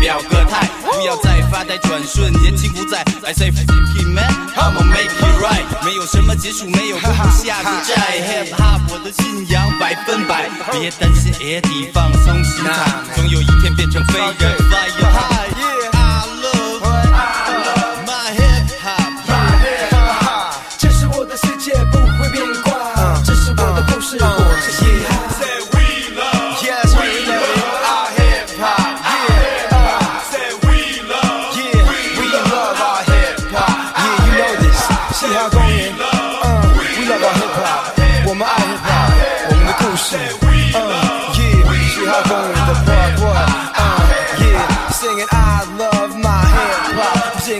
[0.00, 3.04] 表个态，不要再发呆转瞬，年轻不在。
[3.24, 7.94] I say f it man，I'ma make it right，没有什么结束，没有攻不下的债。
[8.20, 15.59] Hip hop 我的信仰百分百，别担心 Eddie，放松心态，总有一天变成飞人，Fly you high。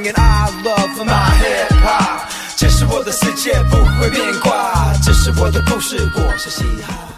[0.01, 2.29] Singing I love my hip hop。
[2.57, 4.93] 这是我的世界，不会变卦。
[5.03, 7.10] 这是我的故事，我是嘻哈。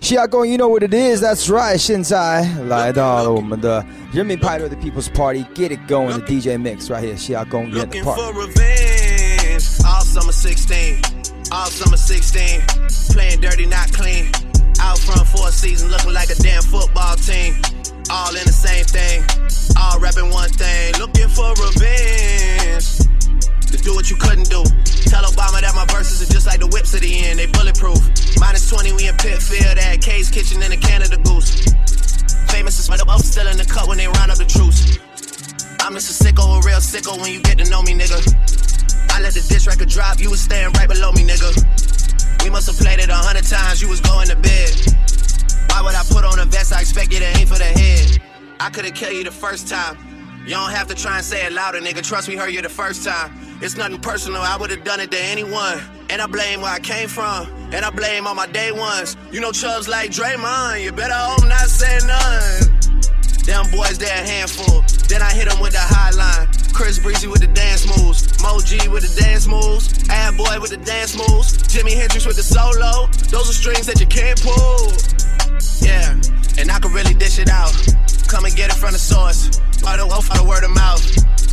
[0.00, 1.20] Shia Going, you know what it is.
[1.20, 1.76] That's right.
[1.78, 7.16] 现在来到了我们的人民派对的 People's Party Get It Going 的 DJ Mix right here.
[7.16, 8.18] 嘻哈公园的 Park.
[9.84, 11.00] All summer 16,
[11.50, 12.62] all summer 16,
[13.12, 14.30] playing dirty, not clean.
[14.80, 17.54] Out front for a season, looking like a damn football team.
[18.10, 19.24] All in the same thing,
[19.76, 22.84] all rapping one thing, looking for revenge.
[23.76, 24.64] To do what you couldn't do.
[25.12, 28.00] Tell Obama that my verses are just like the whips at the end, they bulletproof.
[28.40, 31.60] Minus 20, we in Pitfield at K's Kitchen in the Canada Goose.
[32.48, 34.96] Famous as up still in the cut when they round up the troops.
[35.84, 38.16] I'm just a sicko, a real sicko when you get to know me, nigga.
[39.12, 41.52] I let the diss record drop, you was staying right below me, nigga.
[42.44, 44.72] We must have played it a hundred times, you was going to bed.
[45.68, 46.72] Why would I put on a vest?
[46.72, 48.24] I expect you to aim for the head.
[48.56, 50.15] I could've killed you the first time.
[50.46, 52.06] You don't have to try and say it louder, nigga.
[52.06, 53.32] Trust me, heard you the first time.
[53.60, 55.80] It's nothing personal, I would've done it to anyone.
[56.08, 59.16] And I blame where I came from, and I blame all my day ones.
[59.32, 62.78] You know chubs like Draymond, you better hope not say none.
[63.42, 64.84] Them boys, they a handful.
[65.08, 66.46] Then I hit them with the high line.
[66.72, 68.40] Chris Breezy with the dance moves.
[68.40, 70.08] Mo G with the dance moves.
[70.10, 71.58] Ad Boy with the dance moves.
[71.66, 73.08] Jimi Hendrix with the solo.
[73.30, 74.92] Those are strings that you can't pull.
[75.82, 76.14] Yeah,
[76.58, 77.74] and I can really dish it out.
[78.28, 79.60] Come and get it from the source.
[79.82, 81.02] By the off, word of mouth.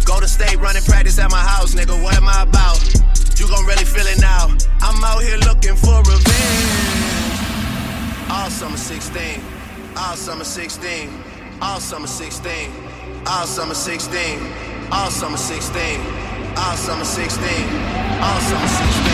[0.06, 2.02] Go to state, running practice at my house, nigga.
[2.02, 2.82] What am I about?
[3.40, 4.48] You gon' really feel it now.
[4.82, 7.14] I'm out here looking for revenge.
[8.30, 9.42] All summer 16.
[9.98, 11.10] All summer 16.
[11.62, 12.72] All summer 16.
[13.28, 14.40] All summer 16.
[14.92, 16.00] All summer 16.
[16.58, 17.48] All summer 16.
[18.22, 19.13] All summer 16.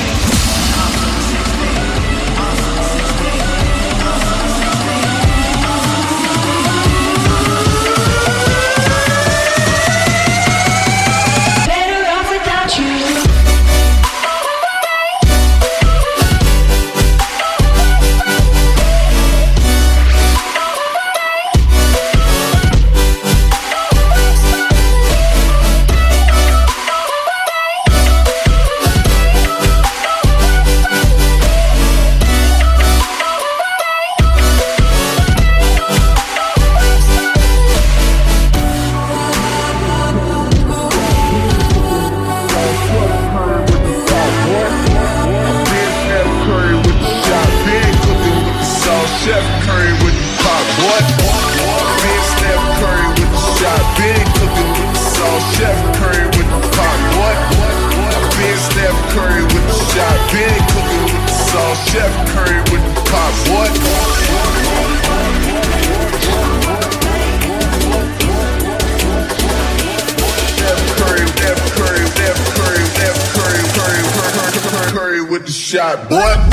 [75.98, 76.49] With the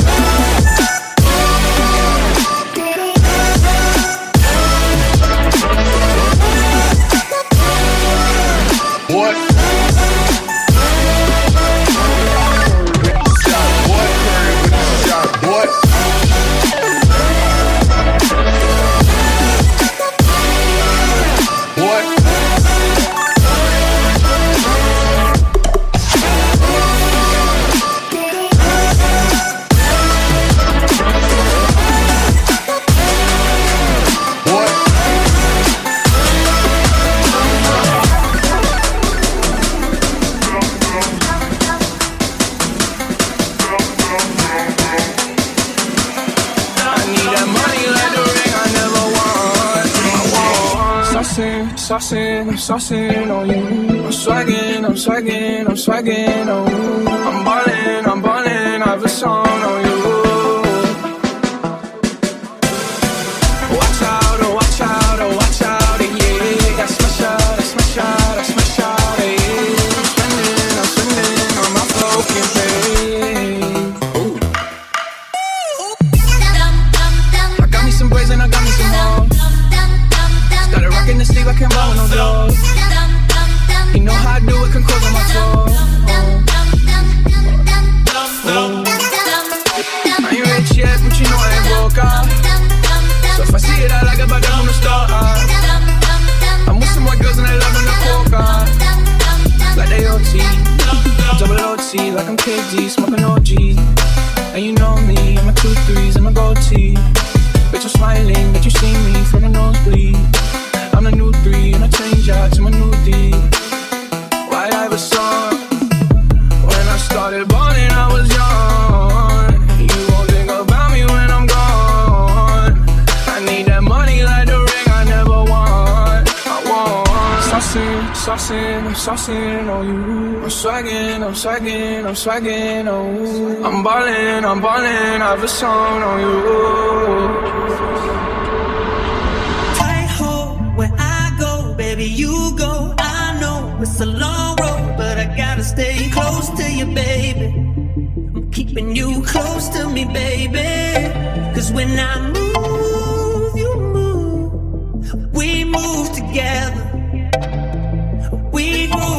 [52.67, 54.05] saucing, on you.
[54.07, 56.66] I'm swagging, I'm swagging, I'm swagging on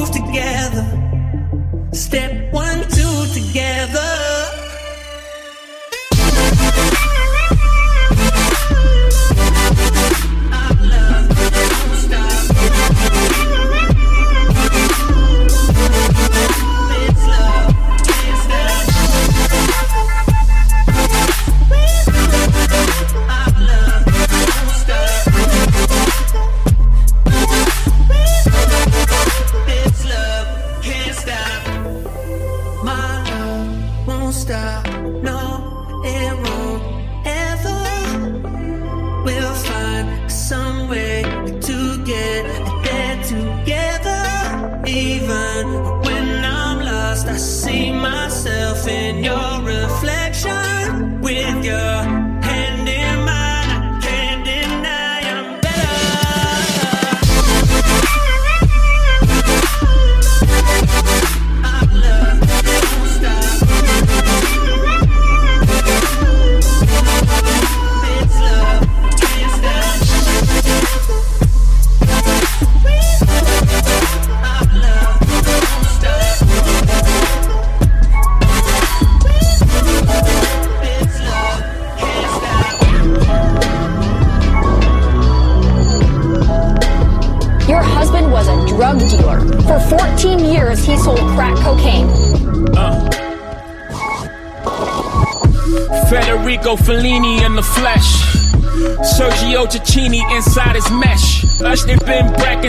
[0.10, 0.86] together.
[1.92, 4.16] Step one, two together.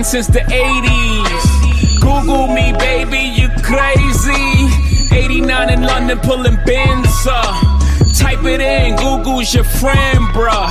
[0.08, 2.00] Since the 80s.
[2.00, 5.14] Google me, baby, you crazy.
[5.14, 7.54] 89 in London pulling bins up.
[8.16, 10.70] Type it in, Google's your friend, bruh.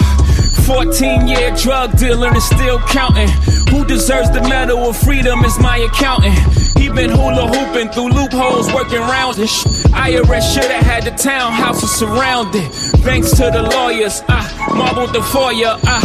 [0.66, 3.30] 14 year drug dealer and still counting.
[3.70, 6.34] Who deserves the medal of freedom is my accountant.
[6.76, 9.66] He been hula hooping through loopholes, working rounds and sh-
[10.08, 12.72] IRS shoulda had the townhouses surrounded.
[13.04, 14.40] Thanks to the lawyers, I
[14.74, 16.00] marbled the foyer, I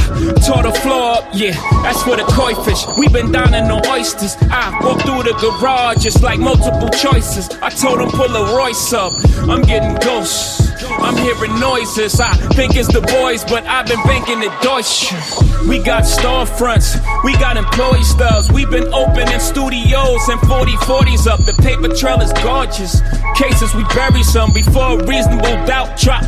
[0.44, 1.28] tore the floor up.
[1.32, 1.52] Yeah,
[1.84, 2.82] that's for the koi fish.
[2.98, 4.36] We been dining on oysters.
[4.50, 7.48] I walked through the garage, it's like multiple choices.
[7.62, 9.12] I told him pull a Royce up.
[9.48, 10.72] I'm getting ghosts.
[10.90, 12.18] I'm hearing noises.
[12.20, 15.12] I think it's the boys, but I've been banking it Deutsche.
[15.68, 18.50] We got storefronts, we got employee stubs.
[18.50, 21.40] We've been opening studios and 40 40s up.
[21.44, 23.00] The paper trail is gorgeous.
[23.42, 26.22] Cases we bury some before a reasonable doubt drop.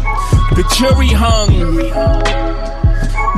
[0.57, 1.53] The jury hung.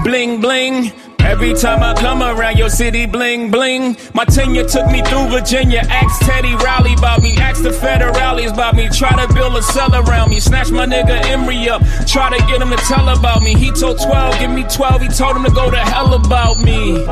[0.02, 0.92] Bling bling.
[1.18, 3.98] Every time I come around your city, bling bling.
[4.14, 5.82] My tenure took me through Virginia.
[5.90, 7.36] Ask Teddy Riley about me.
[7.36, 8.88] Ask the federales about me.
[8.88, 10.40] Try to build a cell around me.
[10.40, 11.82] Snatch my nigga Emory up.
[12.06, 13.54] Try to get him to tell about me.
[13.54, 15.02] He told 12, give me 12.
[15.02, 17.04] He told him to go to hell about me.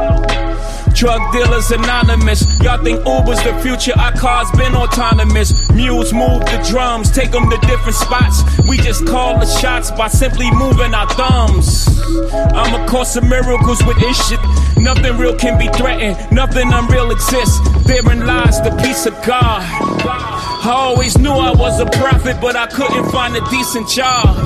[0.95, 2.61] Drug dealers anonymous.
[2.61, 3.99] Y'all think Uber's the future?
[3.99, 5.64] Our cars been autonomous.
[5.75, 8.43] Mules move the drums, take them to different spots.
[8.69, 11.89] We just call the shots by simply moving our thumbs.
[12.55, 14.39] I'm a course of miracles with this shit.
[14.77, 17.59] Nothing real can be threatened, nothing unreal exists.
[17.87, 19.63] Therein lies the peace of God.
[19.63, 24.37] I always knew I was a prophet, but I couldn't find a decent job.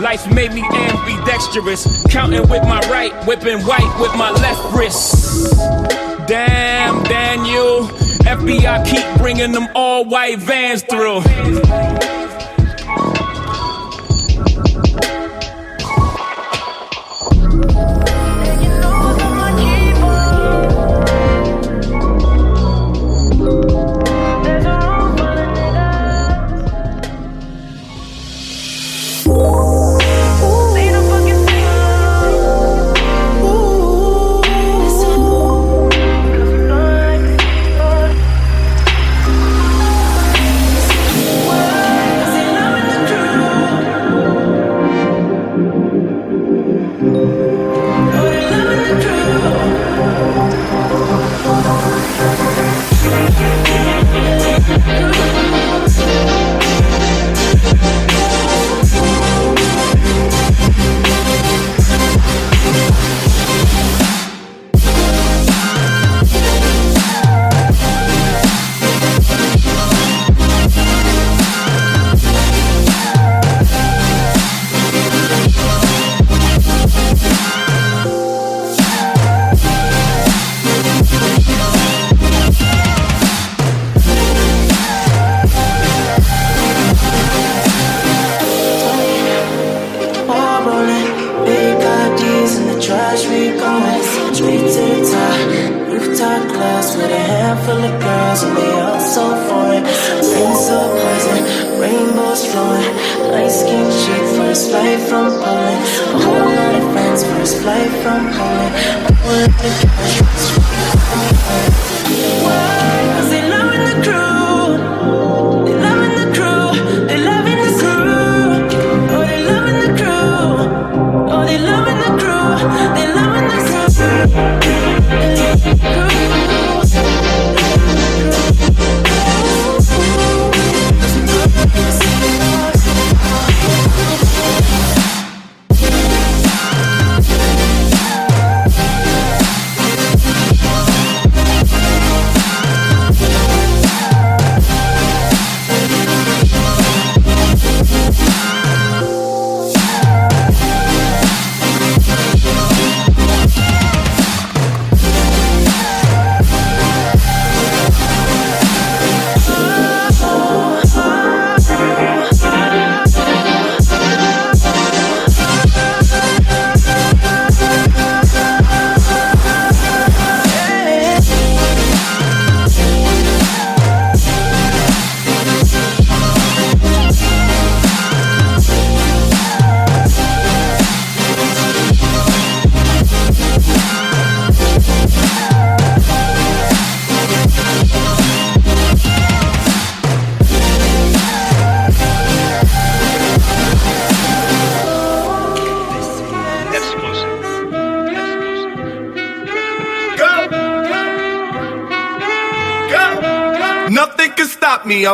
[0.00, 6.05] Life made me ambidextrous, counting with my right, whipping white with my left wrist.
[6.26, 7.88] Damn, Daniel.
[8.26, 11.22] FBI keep bringing them all white vans through.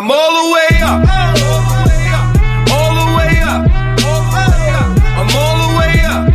[0.03, 0.99] I'm all the way up.
[2.75, 3.63] All the way up.
[5.15, 6.27] I'm all the way up.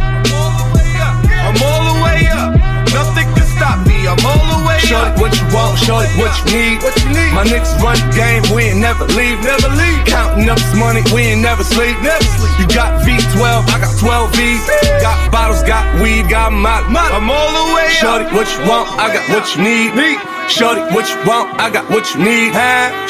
[1.43, 2.55] I'm all the way up.
[2.95, 4.07] Nothing can stop me.
[4.07, 4.87] I'm all the way up.
[4.87, 6.79] Shorty, what you want, shorty, what you need.
[6.79, 7.35] What you need?
[7.35, 9.35] My niggas run the game, we ain't never leave.
[9.43, 9.99] Never leave.
[10.07, 11.99] Counting up this money, we ain't never sleep.
[11.99, 12.55] Never sleep.
[12.63, 14.63] You got V12, I got 12 V's.
[15.03, 16.87] Got bottles, got weed, got molly.
[16.87, 17.99] I'm all the way up.
[17.99, 20.36] Shorty, what you want, I got what you need.
[20.49, 22.53] Shorty, what you want, I got what you need.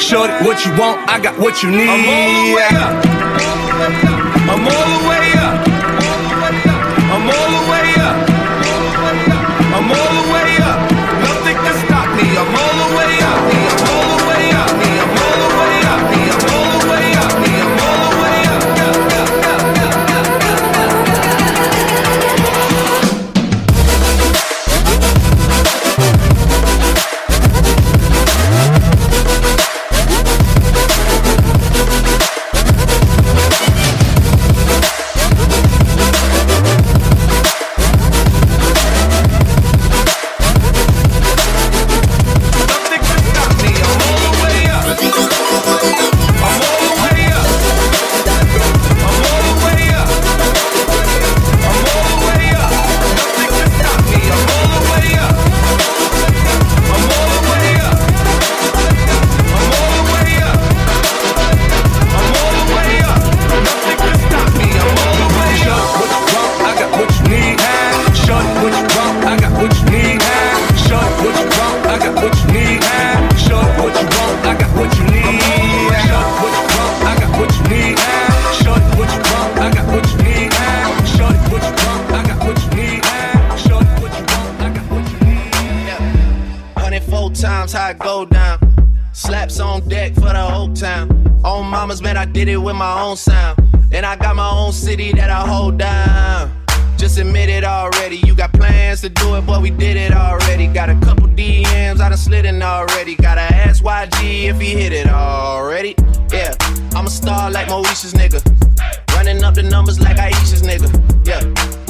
[0.00, 1.88] Shorty, what you want, I got what you need.
[1.88, 2.94] I'm all the way up.
[4.50, 5.17] I'm all the way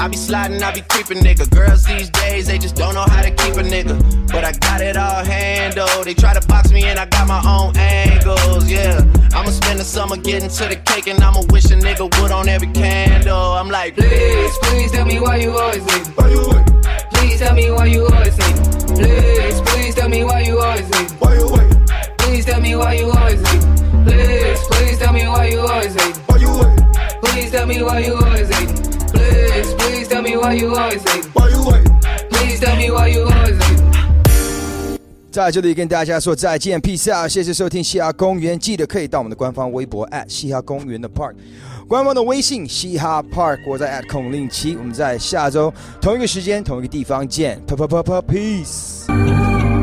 [0.08, 1.50] I be sliding, I be creeping, nigga.
[1.50, 3.92] Girls these days, they just don't know how to keep a nigga.
[4.32, 6.06] But I got it all handled.
[6.06, 8.70] They try to box me in, I got my own angles.
[8.70, 9.04] Yeah,
[9.34, 12.48] I'ma spend the summer getting to the cake, and I'ma wish a nigga would on
[12.48, 13.36] every candle.
[13.36, 16.06] I'm like, Please, please tell me why you always leave.
[16.16, 16.66] Why you wait?
[17.12, 18.96] Please tell me why you always leave.
[18.96, 21.10] Please, please tell me why you always leave.
[21.20, 21.90] Why you wait?
[22.16, 24.06] Please tell me why you always leave.
[24.06, 26.16] Please, please tell me why you always leave.
[26.28, 26.94] Why you wait?
[27.24, 28.97] Please tell me why you always leave.
[29.12, 31.26] Please, please tell me why you always leave.
[31.34, 31.84] Why you wait?
[32.30, 33.78] Please tell me why you always leave.
[35.30, 41.34] 在这里跟大家说再见，peace out，谢谢收听嘻哈公园，记得可以到我们的官方微博嘻哈公园的 park，
[41.86, 49.77] 官方的微信嘻哈 park，我在 at 孔令奇，我们在下周同一个时间同一个地方见，啪啪啪啪，peace。